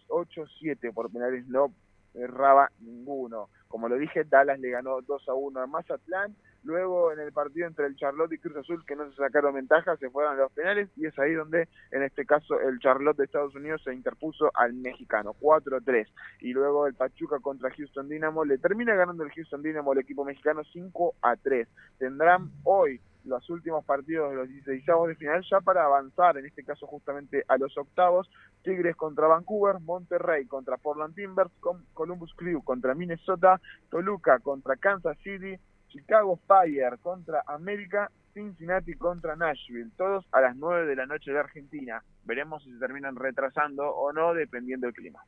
8-7 0.08 0.94
por 0.94 1.12
penales, 1.12 1.46
no 1.48 1.74
erraba 2.14 2.72
ninguno. 2.80 3.50
Como 3.68 3.90
lo 3.90 3.98
dije, 3.98 4.24
Dallas 4.24 4.58
le 4.60 4.70
ganó 4.70 5.02
2 5.02 5.28
a 5.28 5.34
1 5.34 5.60
a 5.60 5.68
Mazatlán. 5.68 6.34
Luego, 6.64 7.12
en 7.12 7.20
el 7.20 7.32
partido 7.32 7.68
entre 7.68 7.86
el 7.86 7.96
Charlotte 7.96 8.34
y 8.34 8.40
Cruz 8.40 8.56
Azul, 8.58 8.86
que 8.86 8.96
no 8.96 9.10
se 9.10 9.16
sacaron 9.16 9.56
ventaja, 9.56 9.98
se 9.98 10.10
fueron 10.10 10.34
a 10.34 10.42
los 10.42 10.52
penales. 10.54 10.90
Y 10.96 11.06
es 11.06 11.18
ahí 11.20 11.34
donde, 11.34 11.68
en 11.92 12.04
este 12.04 12.26
caso, 12.26 12.60
el 12.60 12.80
Charlotte 12.80 13.18
de 13.18 13.26
Estados 13.26 13.56
Unidos 13.56 13.82
se 13.84 13.94
interpuso 13.94 14.52
al 14.54 14.74
mexicano, 14.74 15.36
4-3. 15.40 16.08
Y 16.42 16.54
luego 16.54 16.88
el 16.88 16.94
Pachuca 16.94 17.40
contra 17.40 17.72
Houston 17.72 18.08
Dynamo 18.08 18.46
le 18.46 18.58
termina 18.58 18.96
ganando 18.96 19.24
el 19.24 19.32
Houston 19.32 19.62
Dynamo, 19.62 19.94
el 19.94 20.00
equipo 20.00 20.24
mexicano, 20.24 20.64
5 20.64 21.16
a 21.22 21.36
3. 21.36 21.68
Tendrán 21.98 22.52
hoy 22.64 23.02
los 23.26 23.50
últimos 23.50 23.86
partidos 23.86 24.32
de 24.32 24.36
los 24.36 24.50
16 24.50 24.86
de 25.08 25.16
final 25.16 25.44
ya 25.50 25.62
para 25.62 25.86
avanzar, 25.86 26.38
en 26.38 26.46
este 26.46 26.64
caso 26.64 26.88
justamente 26.88 27.44
a 27.48 27.58
los 27.58 27.78
octavos, 27.78 28.30
Tigres 28.64 28.96
contra 28.96 29.28
Vancouver, 29.28 29.80
Monterrey 29.80 30.46
contra 30.46 30.78
Portland 30.78 31.16
Timbers, 31.16 31.52
Columbus 31.94 32.34
Crew 32.36 32.62
contra 32.64 32.96
Minnesota, 32.96 33.62
Toluca 33.90 34.40
contra 34.40 34.76
Kansas 34.76 35.18
City, 35.24 35.58
Chicago 35.94 36.40
Fire 36.48 36.98
contra 37.02 37.44
América, 37.46 38.10
Cincinnati 38.34 38.96
contra 38.96 39.36
Nashville, 39.36 39.92
todos 39.96 40.26
a 40.32 40.42
las 40.42 40.56
9 40.56 40.88
de 40.88 40.96
la 40.96 41.06
noche 41.06 41.32
de 41.32 41.40
Argentina. 41.40 42.04
Veremos 42.26 42.64
si 42.64 42.72
se 42.72 42.80
terminan 42.80 43.16
retrasando 43.16 43.88
o 43.88 44.12
no, 44.12 44.34
dependiendo 44.34 44.88
del 44.88 44.96
clima. 44.96 45.24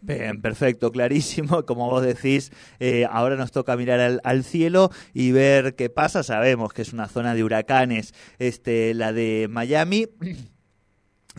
Bien, 0.00 0.40
perfecto, 0.40 0.90
clarísimo. 0.90 1.62
Como 1.66 1.90
vos 1.90 2.02
decís, 2.02 2.52
eh, 2.80 3.06
ahora 3.10 3.36
nos 3.36 3.52
toca 3.52 3.76
mirar 3.76 4.00
al, 4.00 4.20
al, 4.24 4.44
cielo 4.44 4.90
y 5.12 5.32
ver 5.32 5.74
qué 5.74 5.90
pasa. 5.90 6.22
Sabemos 6.22 6.72
que 6.72 6.82
es 6.82 6.92
una 6.92 7.08
zona 7.08 7.34
de 7.34 7.44
huracanes, 7.44 8.14
este, 8.38 8.94
la 8.94 9.12
de 9.12 9.46
Miami. 9.50 10.06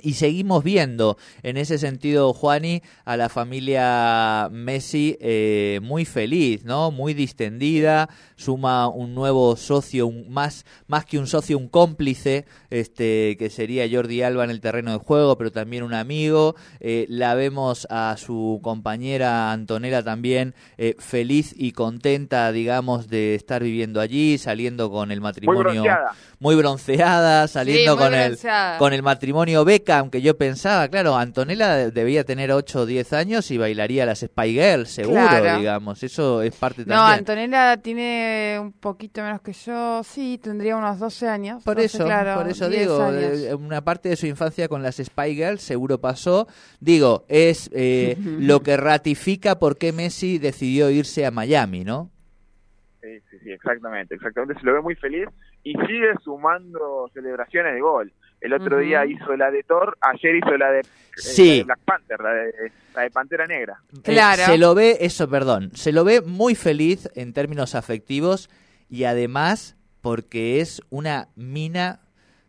Y 0.01 0.13
seguimos 0.13 0.63
viendo 0.63 1.17
en 1.43 1.57
ese 1.57 1.77
sentido, 1.77 2.33
Juani, 2.33 2.83
a 3.05 3.17
la 3.17 3.29
familia 3.29 4.47
Messi 4.51 5.17
eh, 5.19 5.79
muy 5.81 6.05
feliz, 6.05 6.65
¿no? 6.65 6.91
Muy 6.91 7.13
distendida, 7.13 8.09
suma 8.35 8.87
un 8.87 9.15
nuevo 9.15 9.55
socio, 9.55 10.07
un, 10.07 10.29
más, 10.29 10.65
más 10.87 11.05
que 11.05 11.17
un 11.17 11.25
socio, 11.25 11.57
un 11.57 11.67
cómplice, 11.67 12.45
este, 12.69 13.37
que 13.39 13.49
sería 13.49 13.87
Jordi 13.89 14.21
Alba 14.21 14.43
en 14.43 14.51
el 14.51 14.61
terreno 14.61 14.91
de 14.91 14.97
juego, 14.99 15.37
pero 15.37 15.51
también 15.51 15.83
un 15.83 15.93
amigo. 15.93 16.55
Eh, 16.79 17.05
la 17.09 17.33
vemos 17.33 17.87
a 17.89 18.15
su 18.17 18.59
compañera 18.61 19.51
Antonella 19.51 20.03
también 20.03 20.53
eh, 20.77 20.95
feliz 20.99 21.53
y 21.57 21.71
contenta, 21.71 22.51
digamos, 22.51 23.07
de 23.07 23.35
estar 23.35 23.63
viviendo 23.63 23.99
allí, 23.99 24.37
saliendo 24.37 24.91
con 24.91 25.11
el 25.11 25.21
matrimonio. 25.21 25.63
Muy 25.63 25.73
bronceada. 25.73 26.11
Muy 26.39 26.55
bronceada 26.55 27.47
saliendo 27.47 27.93
Sí, 27.93 27.97
muy 27.97 28.05
con, 28.05 28.13
el, 28.13 28.37
con 28.77 28.93
el 28.93 29.03
matrimonio 29.03 29.65
Beca, 29.87 29.99
aunque 29.99 30.21
yo 30.21 30.37
pensaba, 30.37 30.89
claro, 30.89 31.15
Antonella 31.15 31.89
debía 31.91 32.25
tener 32.25 32.51
8 32.51 32.81
o 32.81 32.85
10 32.85 33.13
años 33.13 33.49
y 33.51 33.57
bailaría 33.57 34.05
las 34.05 34.19
Spy 34.19 34.51
Girls, 34.51 34.89
seguro, 34.89 35.21
Claro. 35.21 35.59
digamos. 35.59 36.03
Eso 36.03 36.41
es 36.41 36.53
parte 36.55 36.81
No, 36.81 36.87
también. 36.95 37.19
Antonella 37.19 37.77
tiene 37.77 38.57
un 38.59 38.73
poquito 38.73 39.21
menos 39.21 39.39
que 39.41 39.53
yo. 39.53 40.01
Sí, 40.03 40.39
tendría 40.43 40.75
unos 40.75 40.99
12 40.99 41.27
años. 41.29 41.63
Por 41.63 41.75
12, 41.77 41.85
eso, 41.85 42.05
claro, 42.05 42.41
por 42.41 42.49
eso 42.51 42.67
10 42.69 42.81
digo, 42.81 43.01
años. 43.01 43.21
eh, 43.39 43.55
una 43.55 43.81
parte 43.81 44.09
de 44.09 44.17
su 44.17 44.27
infancia 44.27 44.67
con 44.67 44.83
las 44.83 44.97
Spy 44.97 45.35
Girls 45.35 45.61
seguro 45.61 45.99
pasó. 46.01 46.47
Digo, 46.81 47.23
es 47.29 47.69
eh, 47.73 48.17
lo 48.39 48.61
que 48.61 48.75
ratifica 48.75 49.57
por 49.57 49.77
qué 49.77 49.93
Messi 49.93 50.37
decidió 50.37 50.89
irse 50.89 51.25
a 51.25 51.31
Miami, 51.31 51.85
¿no? 51.85 52.11
Sí, 53.01 53.07
sí, 53.31 53.37
sí, 53.41 53.51
exactamente, 53.51 54.15
exactamente. 54.15 54.59
Se 54.59 54.65
lo 54.65 54.73
ve 54.73 54.81
muy 54.81 54.95
feliz 54.95 55.29
y 55.63 55.71
sigue 55.87 56.11
sumando 56.25 57.09
celebraciones 57.13 57.73
de 57.73 57.79
gol. 57.79 58.11
El 58.39 58.53
otro 58.53 58.79
día 58.79 59.05
hizo 59.05 59.35
la 59.35 59.49
de 59.49 59.63
Thor, 59.63 59.97
ayer 59.99 60.35
hizo 60.35 60.55
la 60.57 60.71
de, 60.71 60.81
eh, 60.81 60.83
Sí. 61.15 61.47
la 61.47 61.53
de 61.53 61.63
Black 61.63 61.79
Panther, 61.85 62.19
la 62.19 62.33
de, 62.33 62.71
la 62.95 63.01
de 63.01 63.11
Pantera 63.11 63.47
Negra. 63.47 63.81
Claro. 64.03 64.43
Eh, 64.43 64.45
se 64.45 64.57
lo 64.57 64.75
ve, 64.75 64.97
eso, 65.01 65.27
perdón, 65.29 65.71
se 65.73 65.91
lo 65.91 66.03
ve 66.03 66.21
muy 66.21 66.53
feliz 66.55 67.09
en 67.15 67.33
términos 67.33 67.73
afectivos 67.73 68.49
y 68.89 69.05
además 69.05 69.75
porque 70.01 70.61
es 70.61 70.81
una 70.89 71.29
mina 71.35 72.01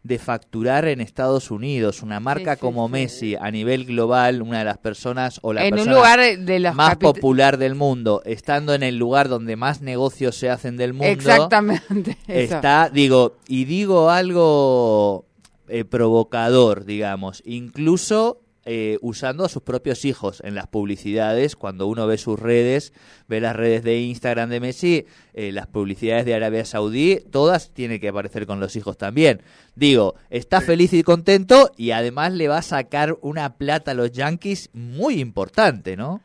de 0.05 0.19
facturar 0.19 0.87
en 0.87 1.01
Estados 1.01 1.51
Unidos, 1.51 2.03
una 2.03 2.21
marca 2.21 2.55
sí, 2.55 2.61
como 2.61 2.87
sí. 2.87 2.93
Messi 2.93 3.37
a 3.37 3.51
nivel 3.51 3.85
global, 3.85 4.43
una 4.43 4.61
de 4.61 4.65
las 4.65 4.79
personas 4.79 5.39
o 5.43 5.53
la 5.53 5.65
en 5.65 5.75
un 5.75 5.79
persona 5.79 5.97
lugar 5.97 6.39
de 6.39 6.61
los 6.61 6.75
más 6.75 6.97
popular 6.97 7.59
del 7.59 7.75
mundo, 7.75 8.23
estando 8.25 8.75
en 8.75 8.83
el 8.83 8.97
lugar 8.97 9.29
donde 9.29 9.57
más 9.57 9.83
negocios 9.83 10.37
se 10.37 10.51
hacen 10.51 10.77
del 10.77 10.93
mundo. 10.93 11.13
Exactamente. 11.13 12.17
eso. 12.29 12.55
Está, 12.57 12.91
digo, 12.91 13.37
y 13.49 13.65
digo 13.65 14.11
algo 14.11 15.28
eh, 15.69 15.85
provocador, 15.85 16.85
digamos, 16.85 17.43
incluso 17.45 18.41
eh, 18.71 18.99
usando 19.01 19.47
a 19.47 19.49
sus 19.49 19.63
propios 19.63 20.05
hijos 20.05 20.43
en 20.45 20.55
las 20.55 20.67
publicidades, 20.67 21.57
cuando 21.57 21.87
uno 21.87 22.07
ve 22.07 22.19
sus 22.19 22.39
redes, 22.39 22.93
ve 23.27 23.41
las 23.41 23.57
redes 23.57 23.83
de 23.83 24.01
Instagram 24.03 24.51
de 24.51 24.61
Messi, 24.61 25.07
eh, 25.33 25.53
las 25.53 25.69
publicidades 25.69 26.27
de 26.27 26.35
Arabia 26.35 26.67
Saudí, 26.67 27.21
todas 27.31 27.71
tienen 27.71 27.99
que 27.99 28.11
aparecer 28.11 28.47
con 28.47 28.61
los 28.61 28.77
hijos 28.77 28.99
también. 28.99 29.41
Digo, 29.75 30.17
está 30.29 30.61
feliz 30.61 30.93
y 30.93 31.03
contento 31.03 31.73
y 31.79 31.93
además 31.93 32.35
le 32.35 32.49
va 32.49 32.59
a 32.59 32.63
sacar 32.63 33.17
una 33.23 33.57
plata 33.57 33.93
a 33.93 33.95
los 33.95 34.13
Yankees 34.13 34.69
muy 34.75 35.19
importante, 35.19 35.97
¿no? 35.97 36.21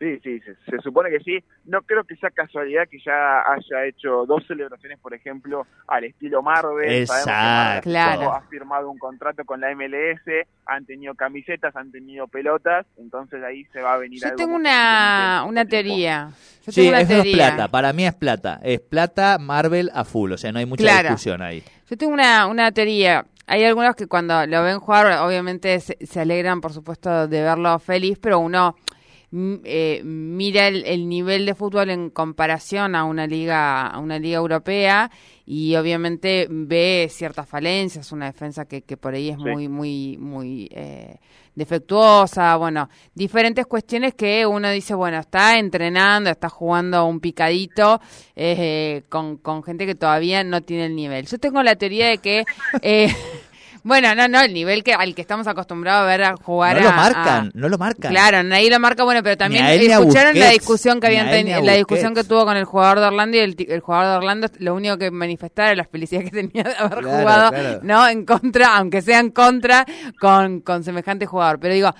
Sí, 0.00 0.18
sí, 0.24 0.40
se, 0.40 0.54
se 0.64 0.78
supone 0.82 1.10
que 1.10 1.20
sí. 1.20 1.44
No 1.66 1.82
creo 1.82 2.04
que 2.04 2.16
sea 2.16 2.30
casualidad 2.30 2.88
que 2.90 2.98
ya 3.04 3.40
haya 3.42 3.84
hecho 3.86 4.24
dos 4.26 4.42
celebraciones, 4.46 4.98
por 4.98 5.12
ejemplo, 5.12 5.66
al 5.86 6.04
estilo 6.04 6.42
Marvel. 6.42 7.06
Sabemos 7.06 7.26
que 7.26 7.30
Marvel 7.32 7.76
Exacto. 7.82 7.90
Claro. 7.90 8.32
ha 8.34 8.40
firmado 8.48 8.90
un 8.90 8.98
contrato 8.98 9.44
con 9.44 9.60
la 9.60 9.74
MLS, 9.74 10.22
han 10.64 10.86
tenido 10.86 11.14
camisetas, 11.14 11.76
han 11.76 11.92
tenido 11.92 12.26
pelotas, 12.28 12.86
entonces 12.96 13.44
ahí 13.44 13.66
se 13.74 13.82
va 13.82 13.92
a 13.92 13.98
venir 13.98 14.20
Yo 14.20 14.28
algo 14.28 14.36
tengo 14.38 14.56
una, 14.56 15.44
una 15.46 15.66
teoría. 15.66 16.30
Yo 16.64 16.72
Sí, 16.72 16.80
tengo 16.80 16.88
una 16.92 17.00
eso 17.02 17.12
es 17.12 17.22
teoría. 17.22 17.34
plata, 17.34 17.68
para 17.68 17.92
mí 17.92 18.06
es 18.06 18.14
plata, 18.14 18.58
es 18.62 18.80
plata 18.80 19.36
Marvel 19.38 19.90
a 19.92 20.04
full, 20.06 20.32
o 20.32 20.38
sea, 20.38 20.50
no 20.50 20.60
hay 20.60 20.66
mucha 20.66 20.82
Claro. 20.82 21.08
discusión 21.10 21.42
ahí. 21.42 21.62
Yo 21.90 21.98
tengo 21.98 22.14
una, 22.14 22.46
una 22.46 22.72
teoría. 22.72 23.26
Hay 23.46 23.64
algunos 23.64 23.94
que 23.96 24.06
cuando 24.06 24.46
lo 24.46 24.62
ven 24.62 24.78
jugar, 24.80 25.18
obviamente 25.26 25.78
se, 25.80 25.98
se 26.06 26.20
alegran, 26.20 26.62
por 26.62 26.72
supuesto, 26.72 27.28
de 27.28 27.42
verlo 27.42 27.78
feliz, 27.80 28.18
pero 28.18 28.38
uno 28.38 28.76
eh, 29.32 30.02
mira 30.04 30.66
el, 30.68 30.84
el 30.84 31.08
nivel 31.08 31.46
de 31.46 31.54
fútbol 31.54 31.90
en 31.90 32.10
comparación 32.10 32.94
a 32.96 33.04
una 33.04 33.26
liga, 33.26 33.86
a 33.86 33.98
una 33.98 34.18
liga 34.18 34.38
europea 34.38 35.10
y 35.46 35.74
obviamente 35.76 36.46
ve 36.50 37.08
ciertas 37.10 37.48
falencias, 37.48 38.12
una 38.12 38.26
defensa 38.26 38.66
que, 38.66 38.82
que 38.82 38.96
por 38.96 39.14
ahí 39.14 39.28
es 39.30 39.36
Sí. 39.36 39.42
muy, 39.42 39.68
muy, 39.68 40.16
muy 40.18 40.68
eh, 40.72 41.18
defectuosa, 41.54 42.56
bueno, 42.56 42.88
diferentes 43.14 43.66
cuestiones 43.66 44.14
que 44.14 44.46
uno 44.46 44.70
dice, 44.70 44.94
bueno, 44.94 45.18
está 45.18 45.58
entrenando, 45.58 46.30
está 46.30 46.48
jugando 46.48 47.04
un 47.06 47.20
picadito 47.20 48.00
eh, 48.36 49.02
con, 49.08 49.36
con 49.36 49.62
gente 49.62 49.86
que 49.86 49.94
todavía 49.94 50.42
no 50.44 50.60
tiene 50.62 50.86
el 50.86 50.96
nivel. 50.96 51.26
Yo 51.26 51.38
tengo 51.38 51.62
la 51.62 51.76
teoría 51.76 52.08
de 52.08 52.18
que, 52.18 52.44
eh, 52.82 53.08
bueno, 53.82 54.14
no, 54.14 54.28
no, 54.28 54.40
el 54.40 54.52
nivel 54.52 54.82
que 54.84 54.92
al 54.94 55.14
que 55.14 55.22
estamos 55.22 55.46
acostumbrados 55.46 56.02
a 56.02 56.06
ver 56.06 56.22
a 56.24 56.34
jugar 56.36 56.76
No 56.76 56.90
lo 56.90 56.92
marcan, 56.96 57.46
a- 57.46 57.50
no 57.54 57.68
lo 57.68 57.78
marcan. 57.78 58.10
Claro, 58.10 58.42
nadie 58.42 58.70
lo 58.70 58.78
marca, 58.80 59.04
bueno, 59.04 59.22
pero 59.22 59.36
también 59.36 59.64
él 59.66 59.82
escucharon 59.90 60.38
la 60.38 60.50
discusión 60.50 61.00
que 61.00 61.06
habían 61.08 61.30
tenido, 61.30 61.60
la 61.62 61.74
discusión 61.74 62.14
que 62.14 62.24
tuvo 62.24 62.44
con 62.44 62.56
el 62.56 62.64
jugador 62.64 63.00
de 63.00 63.06
Orlando 63.06 63.36
y 63.36 63.40
el, 63.40 63.56
el 63.68 63.80
jugador 63.80 64.06
de 64.10 64.16
Orlando 64.18 64.48
lo 64.58 64.74
único 64.74 64.98
que 64.98 65.10
manifestaba 65.10 65.68
era 65.68 65.76
la 65.76 65.84
felicidad 65.84 66.22
que 66.22 66.30
tenía 66.30 66.62
de 66.64 66.74
haber 66.76 66.98
Claro, 67.00 67.18
jugado, 67.18 67.50
claro. 67.50 67.80
¿no? 67.82 68.08
En 68.08 68.24
contra, 68.24 68.76
aunque 68.76 69.02
sea 69.02 69.18
en 69.20 69.30
contra 69.30 69.84
con, 70.20 70.60
con 70.60 70.84
semejante 70.84 71.26
jugador. 71.26 71.58
Pero 71.60 71.74
digo, 71.74 71.94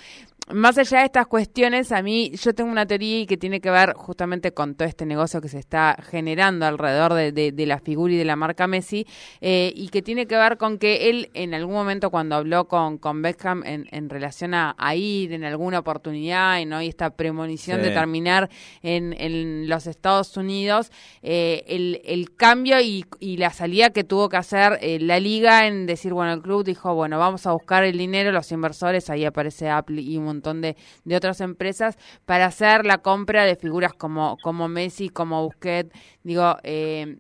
más 0.53 0.79
allá 0.79 1.01
de 1.01 1.05
estas 1.07 1.27
cuestiones, 1.27 1.93
a 1.93 2.03
mí 2.03 2.31
yo 2.35 2.55
tengo 2.55 2.71
una 2.71 2.87
teoría 2.87 3.21
y 3.21 3.27
que 3.27 3.37
tiene 3.37 3.61
que 3.61 3.71
ver 3.71 3.93
justamente 3.95 4.53
con 4.53 4.75
todo 4.75 4.89
este 4.89 5.07
negocio 5.07 5.41
que 5.41 5.49
se 5.49 5.59
está 5.59 5.97
generando 6.11 6.67
alrededor 6.67 7.15
de, 7.15 7.33
de- 7.33 7.53
de 7.53 7.67
la 7.67 7.79
figura 7.79 8.13
y 8.13 8.17
de 8.17 8.25
la 8.25 8.37
marca 8.37 8.67
Messi 8.67 9.07
eh, 9.41 9.73
y 9.75 9.89
que 9.89 10.03
tiene 10.03 10.27
que 10.27 10.37
ver 10.37 10.57
con 10.57 10.79
que 10.79 11.11
él 11.11 11.31
en 11.35 11.55
algún 11.55 11.75
momento 11.75 12.11
cuando 12.11 12.37
habló 12.37 12.67
con, 12.69 12.99
con 12.99 13.23
Beckham 13.23 13.63
en, 13.65 13.87
en 13.91 14.09
relación 14.11 14.55
a, 14.55 14.75
a 14.79 14.95
ir 14.95 15.33
en 15.33 15.45
alguna 15.45 15.79
oportunidad 15.81 16.59
y 16.59 16.67
no 16.67 16.81
y 16.83 16.89
esta 16.89 17.11
premonición 17.11 17.81
Sí. 17.81 17.87
de 17.87 17.91
terminar 17.93 18.49
en, 18.83 19.15
en 19.19 19.69
los 19.69 19.87
Estados 19.87 20.37
Unidos, 20.37 20.91
eh, 21.23 21.65
el, 21.69 22.01
el 22.05 22.35
cambio 22.35 22.81
y, 22.81 23.05
y 23.21 23.37
la 23.37 23.51
salida 23.51 23.91
que 23.91 24.05
tuvo 24.05 24.29
que 24.29 24.37
hacer 24.37 24.79
eh, 24.81 24.99
la 25.01 25.21
liga 25.21 25.67
en 25.67 25.87
decir, 25.87 26.13
bueno, 26.13 26.33
el 26.33 26.43
club 26.43 26.65
dijo, 26.65 26.95
bueno, 26.95 27.19
vamos 27.19 27.47
a 27.47 27.53
buscar 27.53 27.85
el 27.85 27.97
dinero, 27.99 28.33
los 28.33 28.51
inversores, 28.53 29.11
ahí 29.11 29.25
aparece 29.25 29.69
Apple 29.69 30.01
y 30.03 30.17
un 30.17 30.40
montón 30.41 30.61
de, 30.61 30.77
de 31.05 31.17
otras 31.17 31.41
empresas, 31.41 31.97
para 32.27 32.47
hacer 32.47 32.85
la 32.85 32.99
compra 32.99 33.45
de 33.45 33.57
figuras 33.57 33.95
como, 33.95 34.37
como 34.43 34.69
Messi, 34.69 35.09
como 35.09 35.45
Busquets, 35.45 35.93
digo, 36.23 36.57
eh, 36.63 37.19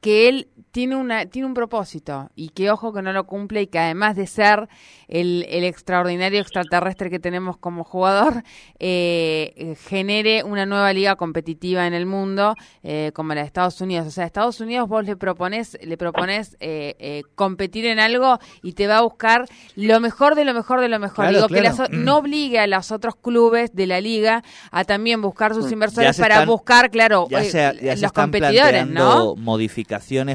que 0.00 0.28
él 0.28 0.48
tiene 0.72 0.94
una 0.96 1.26
tiene 1.26 1.46
un 1.46 1.54
propósito 1.54 2.30
y 2.36 2.50
que 2.50 2.70
ojo 2.70 2.92
que 2.92 3.02
no 3.02 3.12
lo 3.12 3.24
cumple 3.26 3.62
y 3.62 3.66
que 3.66 3.78
además 3.78 4.14
de 4.16 4.26
ser 4.28 4.68
el, 5.08 5.44
el 5.48 5.64
extraordinario 5.64 6.40
extraterrestre 6.40 7.10
que 7.10 7.18
tenemos 7.18 7.56
como 7.58 7.82
jugador 7.84 8.42
eh, 8.78 9.76
genere 9.88 10.42
una 10.44 10.66
nueva 10.66 10.92
liga 10.92 11.16
competitiva 11.16 11.86
en 11.86 11.94
el 11.94 12.06
mundo 12.06 12.54
eh, 12.82 13.10
como 13.14 13.34
la 13.34 13.40
de 13.42 13.46
Estados 13.46 13.80
Unidos. 13.80 14.06
O 14.06 14.10
sea 14.10 14.24
Estados 14.24 14.60
Unidos 14.60 14.88
vos 14.88 15.04
le 15.04 15.16
propones 15.16 15.76
le 15.82 15.96
propones 15.96 16.56
eh, 16.60 16.94
eh, 16.98 17.22
competir 17.34 17.86
en 17.86 17.98
algo 18.00 18.38
y 18.62 18.72
te 18.72 18.86
va 18.86 18.98
a 18.98 19.02
buscar 19.02 19.46
lo 19.76 20.00
mejor 20.00 20.34
de 20.34 20.44
lo 20.44 20.54
mejor 20.54 20.80
de 20.80 20.88
lo 20.88 20.98
mejor. 20.98 21.24
Claro, 21.26 21.32
digo 21.36 21.48
claro. 21.48 21.62
que 21.62 21.68
las 21.68 21.80
o- 21.80 21.92
no 21.92 22.16
obligue 22.18 22.58
a 22.58 22.66
los 22.66 22.90
otros 22.92 23.16
clubes 23.16 23.74
de 23.74 23.86
la 23.86 24.00
liga 24.00 24.42
a 24.70 24.84
también 24.84 25.20
buscar 25.20 25.54
sus 25.54 25.70
inversores 25.70 26.16
se 26.16 26.22
para 26.22 26.36
están- 26.36 26.48
buscar 26.48 26.90
claro 26.90 27.26
Ya 27.30 27.40
eh, 27.42 27.44
se, 27.44 27.58
ya 27.82 27.96
se 27.96 28.02
los 28.02 28.12
competidores 28.12 28.86
no 28.86 29.34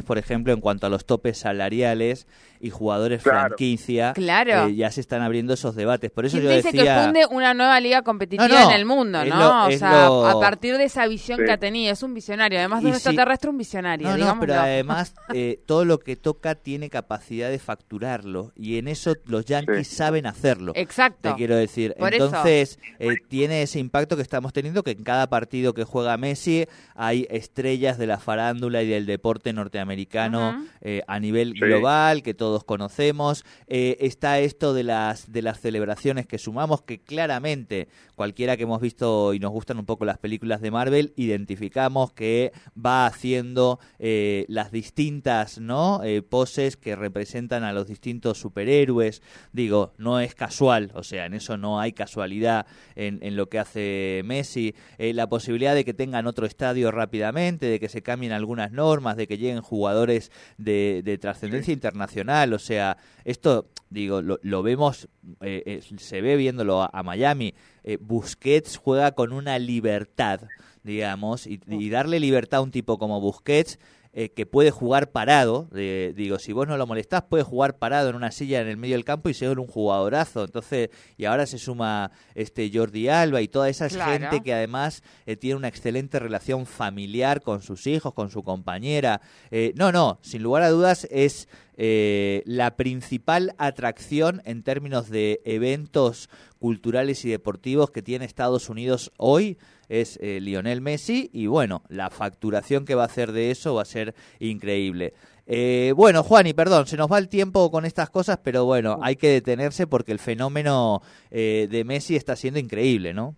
por 0.04 0.18
ejemplo, 0.18 0.54
en 0.54 0.62
cuanto 0.62 0.88
a 0.88 0.90
los 0.90 1.06
topes 1.06 1.38
salariales 1.38 2.28
y 2.60 2.70
jugadores 2.70 3.24
Claro. 3.24 3.40
franquicia, 3.50 4.14
Claro. 4.14 4.68
eh, 4.68 4.76
ya 4.76 4.92
se 4.92 5.02
están 5.02 5.22
abriendo 5.22 5.54
esos 5.54 5.76
debates. 5.76 6.12
Por 6.12 6.26
eso 6.26 6.38
¿Quién 6.38 6.50
yo 6.50 6.56
dice 6.56 6.72
decía... 6.72 6.98
que 7.00 7.04
funde 7.06 7.26
una 7.32 7.54
nueva 7.54 7.80
liga 7.80 8.02
competitiva 8.02 8.48
No, 8.48 8.56
no, 8.60 8.70
en 8.72 8.76
el 8.76 8.86
mundo, 8.86 9.22
es 9.22 9.30
no? 9.30 9.40
lo- 9.40 9.66
o 9.68 9.72
sea, 9.72 10.06
lo- 10.08 10.28
a 10.28 10.40
partir 10.40 10.78
de 10.78 10.86
esa 10.86 11.08
visión 11.08 11.40
Sí. 11.40 11.46
que 11.46 11.52
ha 11.52 11.58
tenido, 11.58 11.92
es 11.92 12.02
un 12.04 12.14
visionario. 12.14 12.60
Además 12.60 12.82
de 12.82 12.88
un 12.88 12.94
si- 12.94 12.98
extraterrestre, 12.98 13.50
un 13.50 13.58
visionario, 13.58 14.06
No, 14.08 14.12
no, 14.12 14.18
digámoslo. 14.18 14.40
pero 14.48 14.54
además 14.62 15.14
eh, 15.34 15.60
todo 15.66 15.86
lo 15.86 16.00
que 16.00 16.16
toca 16.16 16.56
tiene 16.56 16.90
capacidad 16.90 17.50
de 17.50 17.60
facturarlo 17.60 18.52
y 18.56 18.78
en 18.78 18.88
eso 18.88 19.16
los 19.26 19.46
Yankees 19.46 19.88
Sí. 19.88 19.96
saben 19.96 20.26
hacerlo. 20.26 20.72
Exacto. 20.76 21.30
Te 21.30 21.36
quiero 21.36 21.56
decir. 21.56 21.96
Por 21.98 22.14
eso. 22.14 22.26
Entonces, 22.26 22.80
eh, 23.00 23.16
tiene 23.28 23.62
ese 23.62 23.80
impacto 23.80 24.16
que 24.16 24.22
estamos 24.22 24.54
teniendo, 24.54 24.84
que 24.84 24.92
en 24.92 25.04
cada 25.04 25.28
partido 25.30 25.74
que 25.74 25.84
juega 25.84 26.18
Messi 26.18 26.66
hay 26.96 27.28
estrellas 27.30 27.98
de 27.98 28.08
la 28.08 28.18
farándula 28.18 28.82
y 28.84 28.88
del 28.88 29.06
deporte 29.06 29.54
norteamericano 29.54 30.66
eh, 30.82 31.02
a 31.08 31.20
nivel 31.20 31.54
Sí. 31.54 31.60
global, 31.60 32.24
que 32.24 32.34
todos 32.46 32.64
conocemos. 32.64 33.44
Eh, 33.66 33.98
está 34.02 34.40
esto 34.40 34.76
de 34.76 34.84
las, 34.84 35.32
de 35.32 35.42
las 35.42 35.60
celebraciones 35.60 36.28
que 36.28 36.38
sumamos, 36.38 36.84
que 36.84 37.00
claramente 37.00 37.88
cualquiera 38.16 38.56
que 38.56 38.64
hemos 38.64 38.82
visto 38.82 39.34
y 39.34 39.40
nos 39.40 39.52
gustan 39.52 39.80
un 39.80 39.86
poco 39.86 40.06
las 40.06 40.20
películas 40.20 40.62
de 40.62 40.70
Marvel, 40.70 41.12
identificamos 41.16 42.12
que 42.14 42.52
va 42.78 43.08
haciendo 43.08 43.80
eh, 43.98 44.46
las 44.48 44.72
distintas 44.72 45.58
¿no? 45.60 46.04
Eh, 46.04 46.22
poses 46.22 46.78
que 46.78 46.96
representan 46.96 47.64
a 47.64 47.74
los 47.74 47.88
distintos 47.88 48.38
superhéroes. 48.38 49.24
Digo, 49.52 49.94
no 49.98 50.20
es 50.20 50.36
casual, 50.36 50.92
o 50.94 51.02
sea, 51.02 51.26
en 51.26 51.34
eso 51.34 51.58
no 51.58 51.80
hay 51.80 51.94
casualidad 51.94 52.68
en, 52.96 53.18
en 53.24 53.36
lo 53.36 53.50
que 53.50 53.58
hace 53.58 54.22
Messi. 54.24 54.76
Eh, 55.00 55.14
la 55.14 55.28
posibilidad 55.28 55.74
de 55.74 55.84
que 55.84 55.96
tengan 55.96 56.28
otro 56.28 56.46
estadio 56.46 56.92
rápidamente, 56.92 57.66
de 57.66 57.80
que 57.80 57.90
se 57.90 58.04
cambien 58.04 58.34
algunas 58.34 58.72
normas, 58.72 59.18
de 59.18 59.26
que 59.26 59.40
lleguen 59.40 59.62
jugadores 59.62 60.32
de, 60.60 61.02
de 61.04 61.18
trascendencia 61.18 61.74
internacional, 61.74 62.35
o 62.44 62.60
sea, 62.60 62.98
esto, 63.24 63.70
digo, 63.90 64.22
lo, 64.22 64.40
lo 64.42 64.64
vemos, 64.64 65.08
eh, 65.42 65.64
eh, 65.66 65.98
se 65.98 66.22
ve 66.22 66.36
viéndolo 66.36 66.82
a, 66.82 66.90
a 66.92 67.04
Miami. 67.04 67.54
Eh, 67.84 67.98
Busquets 68.00 68.78
juega 68.78 69.14
con 69.14 69.34
una 69.34 69.60
libertad, 69.60 70.42
digamos, 70.84 71.48
y, 71.48 71.60
y 71.68 71.90
darle 71.90 72.20
libertad 72.20 72.60
a 72.60 72.64
un 72.64 72.72
tipo 72.72 72.98
como 72.98 73.22
Busquets 73.22 73.80
eh, 74.18 74.30
que 74.30 74.46
puede 74.46 74.72
jugar 74.72 75.12
parado, 75.12 75.68
digo, 75.74 76.40
si 76.40 76.54
vos 76.54 76.68
no 76.70 76.78
lo 76.78 76.88
molestás, 76.88 77.24
puede 77.24 77.44
jugar 77.44 77.78
parado 77.78 78.10
en 78.10 78.16
una 78.16 78.32
silla 78.32 78.62
en 78.62 78.68
el 78.70 78.78
medio 78.78 78.96
del 78.96 79.04
campo 79.04 79.28
y 79.28 79.34
ser 79.34 79.60
un 79.60 79.68
jugadorazo. 79.68 80.46
Entonces, 80.46 80.90
y 81.18 81.26
ahora 81.26 81.46
se 81.46 81.58
suma 81.58 82.12
este 82.34 82.72
Jordi 82.74 83.10
Alba 83.10 83.42
y 83.42 83.50
toda 83.50 83.68
esa 83.68 83.90
Claro. 83.90 84.12
gente 84.14 84.42
que 84.42 84.54
además 84.54 85.04
eh, 85.26 85.36
tiene 85.36 85.58
una 85.58 85.68
excelente 85.68 86.18
relación 86.18 86.66
familiar 86.66 87.42
con 87.42 87.62
sus 87.62 87.88
hijos, 87.88 88.14
con 88.14 88.30
su 88.30 88.42
compañera. 88.42 89.20
Eh, 89.52 89.74
no, 89.76 89.92
no, 89.92 90.18
sin 90.22 90.42
lugar 90.42 90.64
a 90.64 90.70
dudas 90.70 91.06
es 91.12 91.50
la 91.78 92.78
principal 92.78 93.54
atracción 93.58 94.42
en 94.46 94.64
términos 94.64 95.10
de 95.10 95.42
eventos 95.44 96.30
culturales 96.58 97.26
y 97.26 97.30
deportivos 97.30 97.92
que 97.92 98.02
tiene 98.02 98.24
Estados 98.24 98.70
Unidos 98.70 99.12
hoy 99.18 99.58
es 99.90 100.18
eh, 100.22 100.40
Lionel 100.40 100.82
Messi 100.82 101.30
y 101.34 101.48
bueno, 101.48 101.84
la 101.90 102.10
facturación 102.10 102.86
que 102.86 102.96
va 102.96 103.04
a 103.04 103.08
hacer 103.08 103.32
de 103.32 103.52
eso 103.52 103.76
va 103.76 103.84
a 103.84 103.86
ser 103.86 104.16
increíble. 104.40 105.14
Eh, 105.48 105.94
bueno, 105.96 106.24
Juan, 106.24 106.48
y 106.48 106.54
perdón, 106.54 106.88
se 106.88 106.98
nos 106.98 107.12
va 107.12 107.20
el 107.20 107.30
tiempo 107.30 107.70
con 107.70 107.86
estas 107.86 108.10
cosas, 108.10 108.40
pero 108.44 108.66
bueno, 108.66 109.00
hay 109.02 109.16
que 109.16 109.30
detenerse 109.30 109.86
porque 109.86 110.12
el 110.12 110.20
fenómeno 110.20 111.02
eh, 111.30 111.68
de 111.70 111.84
Messi 111.84 112.16
está 112.16 112.36
siendo 112.36 112.60
increíble, 112.60 113.14
¿no? 113.14 113.36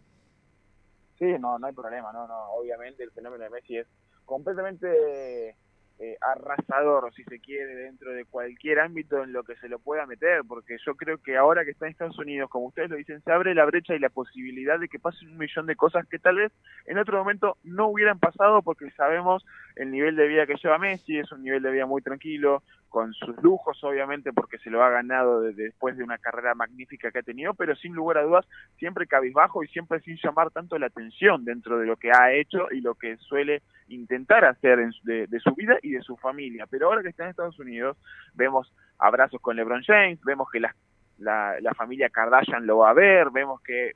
Sí, 1.20 1.26
no, 1.40 1.60
no 1.60 1.68
hay 1.68 1.74
problema, 1.74 2.14
no, 2.14 2.28
no. 2.28 2.52
Obviamente 2.52 3.04
el 3.04 3.12
fenómeno 3.12 3.44
de 3.44 3.50
Messi 3.50 3.78
es 3.78 3.88
completamente 4.26 5.56
eh, 6.00 6.16
arrasador, 6.22 7.12
si 7.16 7.24
se 7.24 7.40
quiere, 7.40 7.76
dentro 7.76 8.12
de 8.12 8.26
cualquier 8.26 8.80
ámbito 8.80 9.24
en 9.24 9.34
lo 9.34 9.44
que 9.44 9.56
se 9.56 9.68
lo 9.68 9.80
pueda 9.80 10.06
meter, 10.06 10.42
porque 10.48 10.78
yo 10.86 10.96
creo 10.96 11.18
que 11.18 11.38
ahora 11.38 11.66
que 11.66 11.72
está 11.72 11.86
en 11.86 11.92
Estados 11.92 12.20
Unidos, 12.20 12.50
como 12.50 12.68
ustedes 12.68 12.90
lo 12.90 12.98
dicen, 12.98 13.22
se 13.24 13.32
abre 13.32 13.56
la 13.56 13.66
brecha 13.66 13.96
y 13.96 14.00
la 14.00 14.10
posibilidad 14.10 14.80
de 14.80 14.90
que 14.90 15.00
pasen 15.00 15.30
un 15.30 15.38
millón 15.38 15.66
de 15.66 15.76
cosas 15.76 16.08
que 16.08 16.20
tal 16.20 16.36
vez 16.36 16.52
en 16.86 17.00
otro 17.00 17.18
momento 17.18 17.58
no 17.64 17.88
hubieran 17.88 18.20
pasado 18.20 18.62
porque 18.62 18.92
sabemos 18.92 19.44
el 19.76 19.92
nivel 19.92 20.16
de 20.16 20.28
vida 20.28 20.46
que 20.46 20.56
lleva 20.62 20.78
Messi, 20.78 21.18
es 21.18 21.32
un 21.32 21.44
nivel 21.44 21.64
de 21.64 21.72
vida 21.72 21.86
muy 21.86 22.02
tranquilo, 22.02 22.62
con 22.90 23.14
sus 23.14 23.36
lujos 23.44 23.84
obviamente 23.84 24.32
porque 24.34 24.58
se 24.60 24.70
lo 24.70 24.84
ha 24.84 24.90
ganado 24.90 25.42
de- 25.42 25.54
después 25.54 25.98
de 25.98 26.04
una 26.04 26.18
carrera 26.18 26.56
magnífica 26.56 27.12
que 27.12 27.20
ha 27.20 27.24
tenido, 27.24 27.54
pero 27.54 27.76
sin 27.76 27.94
lugar 27.94 28.18
a 28.20 28.24
dudas 28.24 28.46
siempre 28.78 29.08
cabizbajo 29.08 29.64
y 29.64 29.68
siempre 29.68 30.00
sin 30.02 30.18
llamar 30.24 30.52
tanto 30.52 30.78
la 30.80 30.88
atención 30.88 31.44
dentro 31.46 31.78
de 31.80 31.86
lo 31.86 31.98
que 31.98 32.12
ha 32.12 32.32
hecho 32.34 32.68
y 32.72 32.82
lo 32.82 32.96
que 32.96 33.18
suele 33.18 33.62
intentar 33.88 34.46
hacer 34.46 34.80
en 34.80 34.92
de, 35.04 35.28
de 35.28 35.40
su 35.40 35.54
vida 35.56 35.78
y 35.82 35.92
de 35.92 36.02
su 36.02 36.18
familia. 36.18 36.66
Pero 36.70 36.88
ahora 36.88 37.02
que 37.04 37.10
está 37.10 37.24
en 37.24 37.30
Estados 37.30 37.60
Unidos, 37.60 37.98
vemos 38.34 38.74
abrazos 39.00 39.40
con 39.42 39.56
LeBron 39.56 39.84
James, 39.84 40.20
vemos 40.24 40.50
que 40.52 40.60
la, 40.60 40.76
la, 41.18 41.60
la 41.62 41.74
familia 41.74 42.10
Kardashian 42.10 42.66
lo 42.66 42.80
va 42.80 42.90
a 42.92 42.94
ver, 42.94 43.30
vemos 43.32 43.62
que 43.62 43.94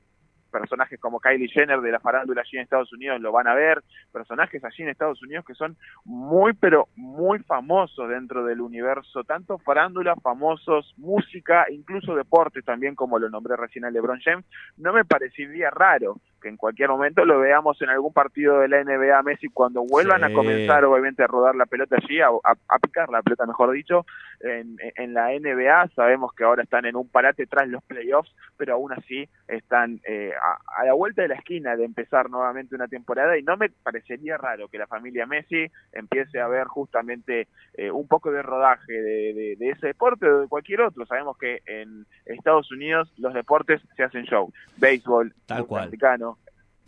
personajes 0.52 1.00
como 1.00 1.18
Kylie 1.18 1.48
Jenner 1.48 1.80
de 1.80 1.90
la 1.90 1.98
farándula 1.98 2.42
allí 2.42 2.58
en 2.58 2.62
Estados 2.62 2.92
Unidos 2.92 3.20
lo 3.20 3.32
van 3.32 3.48
a 3.48 3.54
ver, 3.54 3.82
personajes 4.12 4.62
allí 4.64 4.82
en 4.84 4.90
Estados 4.90 5.20
Unidos 5.22 5.44
que 5.44 5.54
son 5.54 5.76
muy 6.04 6.52
pero 6.52 6.88
muy 6.94 7.38
famosos 7.40 8.08
dentro 8.08 8.44
del 8.44 8.60
universo, 8.60 9.24
tanto 9.24 9.58
farándula, 9.58 10.14
famosos, 10.16 10.94
música, 10.98 11.66
incluso 11.70 12.14
deportes 12.14 12.64
también 12.64 12.94
como 12.94 13.18
lo 13.18 13.28
nombré 13.30 13.56
recién 13.56 13.84
a 13.84 13.90
LeBron 13.90 14.20
James, 14.22 14.44
no 14.76 14.92
me 14.92 15.04
parecería 15.04 15.70
raro 15.70 16.16
que 16.40 16.48
en 16.48 16.56
cualquier 16.56 16.88
momento 16.88 17.24
lo 17.24 17.38
veamos 17.38 17.80
en 17.82 17.88
algún 17.88 18.12
partido 18.12 18.58
de 18.58 18.68
la 18.68 18.82
NBA 18.82 19.22
Messi 19.22 19.48
cuando 19.48 19.82
vuelvan 19.82 20.20
Sí. 20.20 20.26
a 20.26 20.32
comenzar 20.34 20.84
obviamente 20.84 21.22
a 21.22 21.28
rodar 21.28 21.54
la 21.54 21.66
pelota 21.66 21.96
allí, 21.96 22.20
a, 22.20 22.26
a- 22.28 22.56
a 22.68 22.78
picar 22.80 23.08
la 23.10 23.22
pelota 23.22 23.46
mejor 23.46 23.70
dicho, 23.72 24.04
en, 24.40 24.76
en 24.96 25.14
la 25.14 25.28
NBA 25.30 25.88
sabemos 25.94 26.32
que 26.34 26.42
ahora 26.44 26.64
están 26.64 26.84
en 26.84 26.96
un 26.96 27.08
parate 27.08 27.46
tras 27.46 27.68
los 27.68 27.82
playoffs, 27.84 28.34
pero 28.56 28.74
aún 28.74 28.92
así 28.92 29.28
están 29.46 30.00
eh, 30.04 30.32
a, 30.44 30.80
a 30.80 30.84
la 30.84 30.92
vuelta 30.94 31.22
de 31.22 31.28
la 31.28 31.34
esquina 31.36 31.76
de 31.76 31.84
empezar 31.84 32.28
nuevamente 32.30 32.74
una 32.74 32.88
temporada 32.88 33.38
y 33.38 33.42
no 33.42 33.56
me 33.56 33.68
parecería 33.70 34.36
raro 34.36 34.68
que 34.68 34.78
la 34.78 34.86
familia 34.86 35.26
Messi 35.26 35.66
empiece 35.92 36.40
a 36.40 36.48
ver 36.48 36.66
justamente 36.66 37.48
eh, 37.74 37.90
un 37.90 38.08
poco 38.08 38.30
de 38.32 38.42
rodaje 38.42 38.92
de, 38.92 39.34
de- 39.34 39.56
de 39.58 39.70
ese 39.70 39.86
deporte 39.88 40.26
o 40.26 40.40
de 40.40 40.48
cualquier 40.48 40.80
otro. 40.80 41.06
Sabemos 41.06 41.36
que 41.38 41.60
en 41.66 42.06
Estados 42.26 42.70
Unidos 42.72 43.12
los 43.18 43.34
deportes 43.34 43.80
se 43.96 44.02
hacen 44.02 44.24
show, 44.24 44.52
béisbol, 44.78 45.32
Tal 45.46 45.66
cual. 45.66 45.84
americano, 45.84 46.38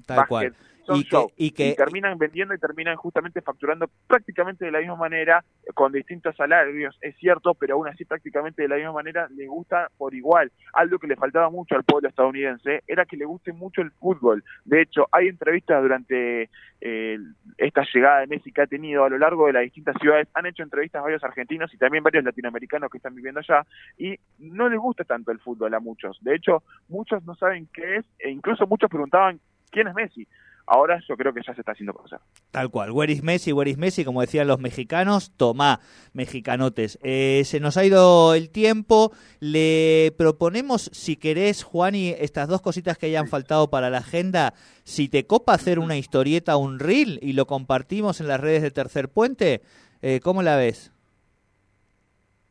Tal 0.06 0.16
básquet, 0.18 0.28
cual. 0.28 0.56
Son 0.86 0.98
Y 0.98 1.04
que- 1.04 1.08
show. 1.10 1.30
y 1.36 1.50
que- 1.52 1.74
terminan 1.74 2.18
vendiendo 2.18 2.54
y 2.54 2.58
terminan 2.58 2.96
justamente 2.96 3.40
facturando 3.40 3.88
prácticamente 4.06 4.64
de 4.64 4.70
la 4.70 4.78
misma 4.80 4.96
manera, 4.96 5.44
con 5.74 5.92
distintos 5.92 6.36
salarios, 6.36 6.96
es 7.00 7.16
cierto, 7.16 7.54
pero 7.54 7.74
aún 7.74 7.88
así 7.88 8.04
prácticamente 8.04 8.62
de 8.62 8.68
la 8.68 8.76
misma 8.76 8.92
manera 8.92 9.28
le 9.34 9.46
gusta 9.46 9.88
por 9.96 10.14
igual. 10.14 10.52
Algo 10.72 10.98
que 10.98 11.06
le 11.06 11.16
faltaba 11.16 11.48
mucho 11.50 11.74
al 11.74 11.84
pueblo 11.84 12.08
estadounidense 12.08 12.82
era 12.86 13.04
que 13.06 13.16
le 13.16 13.24
guste 13.24 13.52
mucho 13.52 13.80
el 13.80 13.90
fútbol. 13.92 14.44
De 14.64 14.82
hecho, 14.82 15.08
hay 15.12 15.28
entrevistas 15.28 15.82
durante 15.82 16.50
eh, 16.86 17.18
esta 17.56 17.82
llegada 17.94 18.20
de 18.20 18.26
Messi 18.26 18.52
que 18.52 18.60
ha 18.60 18.66
tenido 18.66 19.04
a 19.04 19.08
lo 19.08 19.16
largo 19.16 19.46
de 19.46 19.54
las 19.54 19.62
distintas 19.62 19.96
ciudades, 20.00 20.28
han 20.34 20.44
hecho 20.44 20.62
entrevistas 20.62 21.02
varios 21.02 21.24
argentinos 21.24 21.72
y 21.72 21.78
también 21.78 22.04
varios 22.04 22.24
latinoamericanos 22.24 22.90
que 22.90 22.98
están 22.98 23.14
viviendo 23.14 23.40
allá, 23.40 23.64
y 23.96 24.18
no 24.38 24.68
les 24.68 24.78
gusta 24.78 25.02
tanto 25.04 25.30
el 25.32 25.38
fútbol 25.38 25.72
a 25.72 25.80
muchos. 25.80 26.18
De 26.22 26.34
hecho, 26.34 26.62
muchos 26.88 27.24
no 27.24 27.34
saben 27.36 27.68
qué 27.72 27.96
es, 27.96 28.04
e 28.18 28.28
incluso 28.30 28.66
muchos 28.66 28.90
preguntaban 28.90 29.40
quién 29.70 29.88
es 29.88 29.94
Messi. 29.94 30.28
Ahora 30.66 30.98
yo 31.07 31.16
creo 31.16 31.35
que 31.35 31.42
ya 31.46 31.55
se 31.55 31.61
está 31.61 31.72
haciendo 31.72 31.92
conocer. 31.92 32.20
Tal 32.50 32.70
cual. 32.70 32.90
Where 32.90 33.12
is 33.12 33.22
Messi, 33.22 33.53
where 33.53 33.70
is 33.70 33.77
Messi, 33.77 34.05
como 34.05 34.22
decían 34.22 34.48
los 34.48 34.61
mexicanos, 34.61 35.33
tomá, 35.37 35.81
mexicanotes. 36.14 36.98
Eh, 37.03 37.42
se 37.44 37.61
nos 37.61 37.77
ha 37.77 37.85
ido 37.85 38.35
el 38.35 38.50
tiempo. 38.50 39.12
Le 39.40 40.14
proponemos, 40.16 40.90
si 40.92 41.16
querés, 41.16 41.64
Juani, 41.64 42.14
estas 42.18 42.48
dos 42.48 42.62
cositas 42.62 42.96
que 42.96 43.07
hayan 43.07 43.29
faltado 43.29 43.68
para 43.68 43.90
la 43.90 43.98
agenda, 43.98 44.55
si 44.85 45.09
te 45.09 45.27
copa 45.27 45.53
hacer 45.53 45.79
una 45.79 45.98
historieta, 45.98 46.57
un 46.57 46.79
reel, 46.79 47.18
y 47.20 47.35
lo 47.35 47.46
compartimos 47.46 48.20
en 48.20 48.29
las 48.29 48.40
redes 48.40 48.62
de 48.62 48.70
Tercer 48.70 49.11
Puente, 49.11 49.61
eh, 50.00 50.20
¿cómo 50.22 50.42
la 50.42 50.57
ves? 50.57 50.92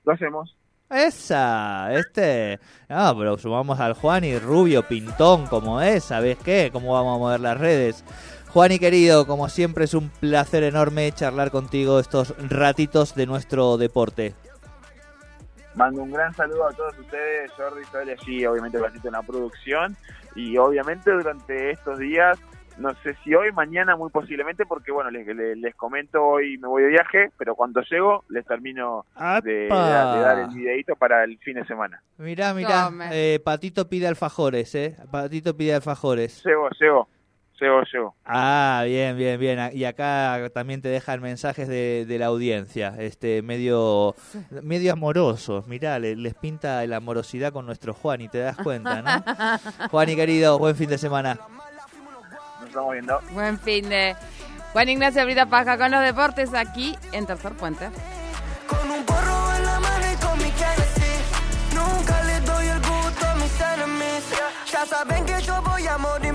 Lo 0.04 0.13
hacemos. 0.13 0.56
Esa, 0.93 1.91
este. 1.93 2.60
No, 2.88 3.17
pero 3.17 3.38
sumamos 3.38 3.79
al 3.79 3.93
Juani, 3.93 4.38
rubio, 4.38 4.88
pintón, 4.88 5.47
como 5.47 5.82
es, 5.82 6.03
¿sabes 6.03 6.38
qué? 6.38 6.69
¿Cómo 6.71 6.93
vamos 6.93 7.15
a 7.15 7.19
mover 7.19 7.39
las 7.39 7.58
redes? 7.58 8.03
Juani 8.49 8.77
querido, 8.77 9.25
como 9.25 9.49
siempre 9.49 9.86
es 9.86 9.95
un 9.95 10.10
placer 10.10 10.62
enorme 10.62 11.12
charlar 11.12 11.49
contigo 11.49 11.99
estos 11.99 12.36
ratitos 12.49 13.15
de 13.15 13.25
nuestro 13.25 13.77
deporte. 13.77 14.36
Mando 15.73 16.03
un 16.03 16.12
gran 16.12 16.32
saludo 16.36 16.67
a 16.67 16.71
todos 16.73 16.95
ustedes, 16.99 17.51
Jordi, 17.53 17.84
Soy 17.91 18.12
allí, 18.12 18.45
obviamente 18.45 18.77
en 18.77 19.12
la 19.12 19.23
producción 19.23 19.97
y 20.36 20.56
obviamente 20.58 21.10
durante 21.10 21.71
estos 21.71 21.97
días, 21.97 22.38
no 22.77 22.93
sé 23.03 23.15
si 23.23 23.33
hoy, 23.36 23.51
mañana 23.51 23.95
muy 23.95 24.09
posiblemente, 24.09 24.65
porque 24.65 24.91
bueno, 24.91 25.12
les, 25.12 25.25
les, 25.27 25.57
les 25.57 25.75
comento 25.75 26.23
hoy 26.23 26.57
me 26.57 26.67
voy 26.67 26.83
de 26.83 26.89
viaje, 26.89 27.31
pero 27.38 27.55
cuando 27.55 27.81
llego 27.81 28.23
les 28.29 28.45
termino 28.45 29.05
de, 29.41 29.51
de- 29.51 29.67
de 30.13 30.19
dar 30.21 30.39
el 30.39 30.47
videito 30.55 30.95
para 30.95 31.23
el 31.23 31.38
fin 31.39 31.55
de 31.55 31.65
semana. 31.65 32.01
Mirá, 32.17 32.53
mirá, 32.53 32.89
eh, 33.12 33.39
Patito 33.43 33.88
pide 33.89 34.07
alfajores, 34.07 34.73
¿eh? 34.75 34.95
Patito 35.12 35.55
pide 35.55 35.73
alfajores. 35.75 36.43
Llego, 36.43 36.69
llego, 36.79 37.07
Sebo 37.59 37.83
llegó. 37.93 38.15
Ah, 38.25 38.83
bien, 38.86 39.15
bien, 39.15 39.39
bien. 39.39 39.59
Y 39.73 39.86
acá 39.86 40.49
también 40.53 40.81
te 40.81 40.89
dejan 40.89 41.21
mensajes 41.21 41.67
de, 41.67 42.03
de 42.07 42.17
la 42.17 42.25
audiencia, 42.25 42.95
este 42.97 43.43
medio 43.43 44.15
medio 44.63 44.93
amorosos. 44.93 45.67
Mirá, 45.67 45.99
le- 45.99 46.15
les 46.15 46.33
pinta 46.33 46.86
la 46.88 46.97
amorosidad 46.97 47.53
con 47.53 47.67
nuestro 47.67 47.93
Juan 47.93 48.21
y 48.21 48.27
te 48.27 48.39
das 48.39 48.57
cuenta, 48.57 49.01
¿no? 49.03 49.88
Juan 49.91 50.09
y 50.09 50.15
querido, 50.15 50.57
buen 50.57 50.75
fin 50.75 50.89
de 50.89 50.97
semana 50.97 51.38
estamos 52.73 52.93
viendo. 52.93 53.21
Buen 53.31 53.59
fin 53.59 53.88
de. 53.88 54.15
Juan 54.73 54.89
Ignacio 54.89 55.23
Brita 55.25 55.45
Paja 55.45 55.77
con 55.77 55.91
los 55.91 56.01
deportes 56.01 56.53
aquí 56.55 56.97
en 57.12 57.27
Tercer 57.27 57.53
Puente. 57.53 57.89
Con 58.67 58.89
un 58.89 59.05
porro 59.05 59.55
en 59.55 59.65
la 59.65 59.79
mano 59.79 60.05
y 60.12 60.15
con 60.15 60.38
mi 60.39 60.49
Kennedy. 60.51 61.13
Nunca 61.75 62.23
le 62.23 62.39
doy 62.39 62.67
el 62.67 62.79
gusto 62.79 63.27
a 63.27 63.36
mis 63.36 63.62
enemigos. 63.62 64.23
Ya 64.71 64.86
saben 64.88 65.25
que 65.25 65.39
yo 65.43 65.62
voy 65.62 65.86
a 65.86 65.97
morir, 65.99 66.33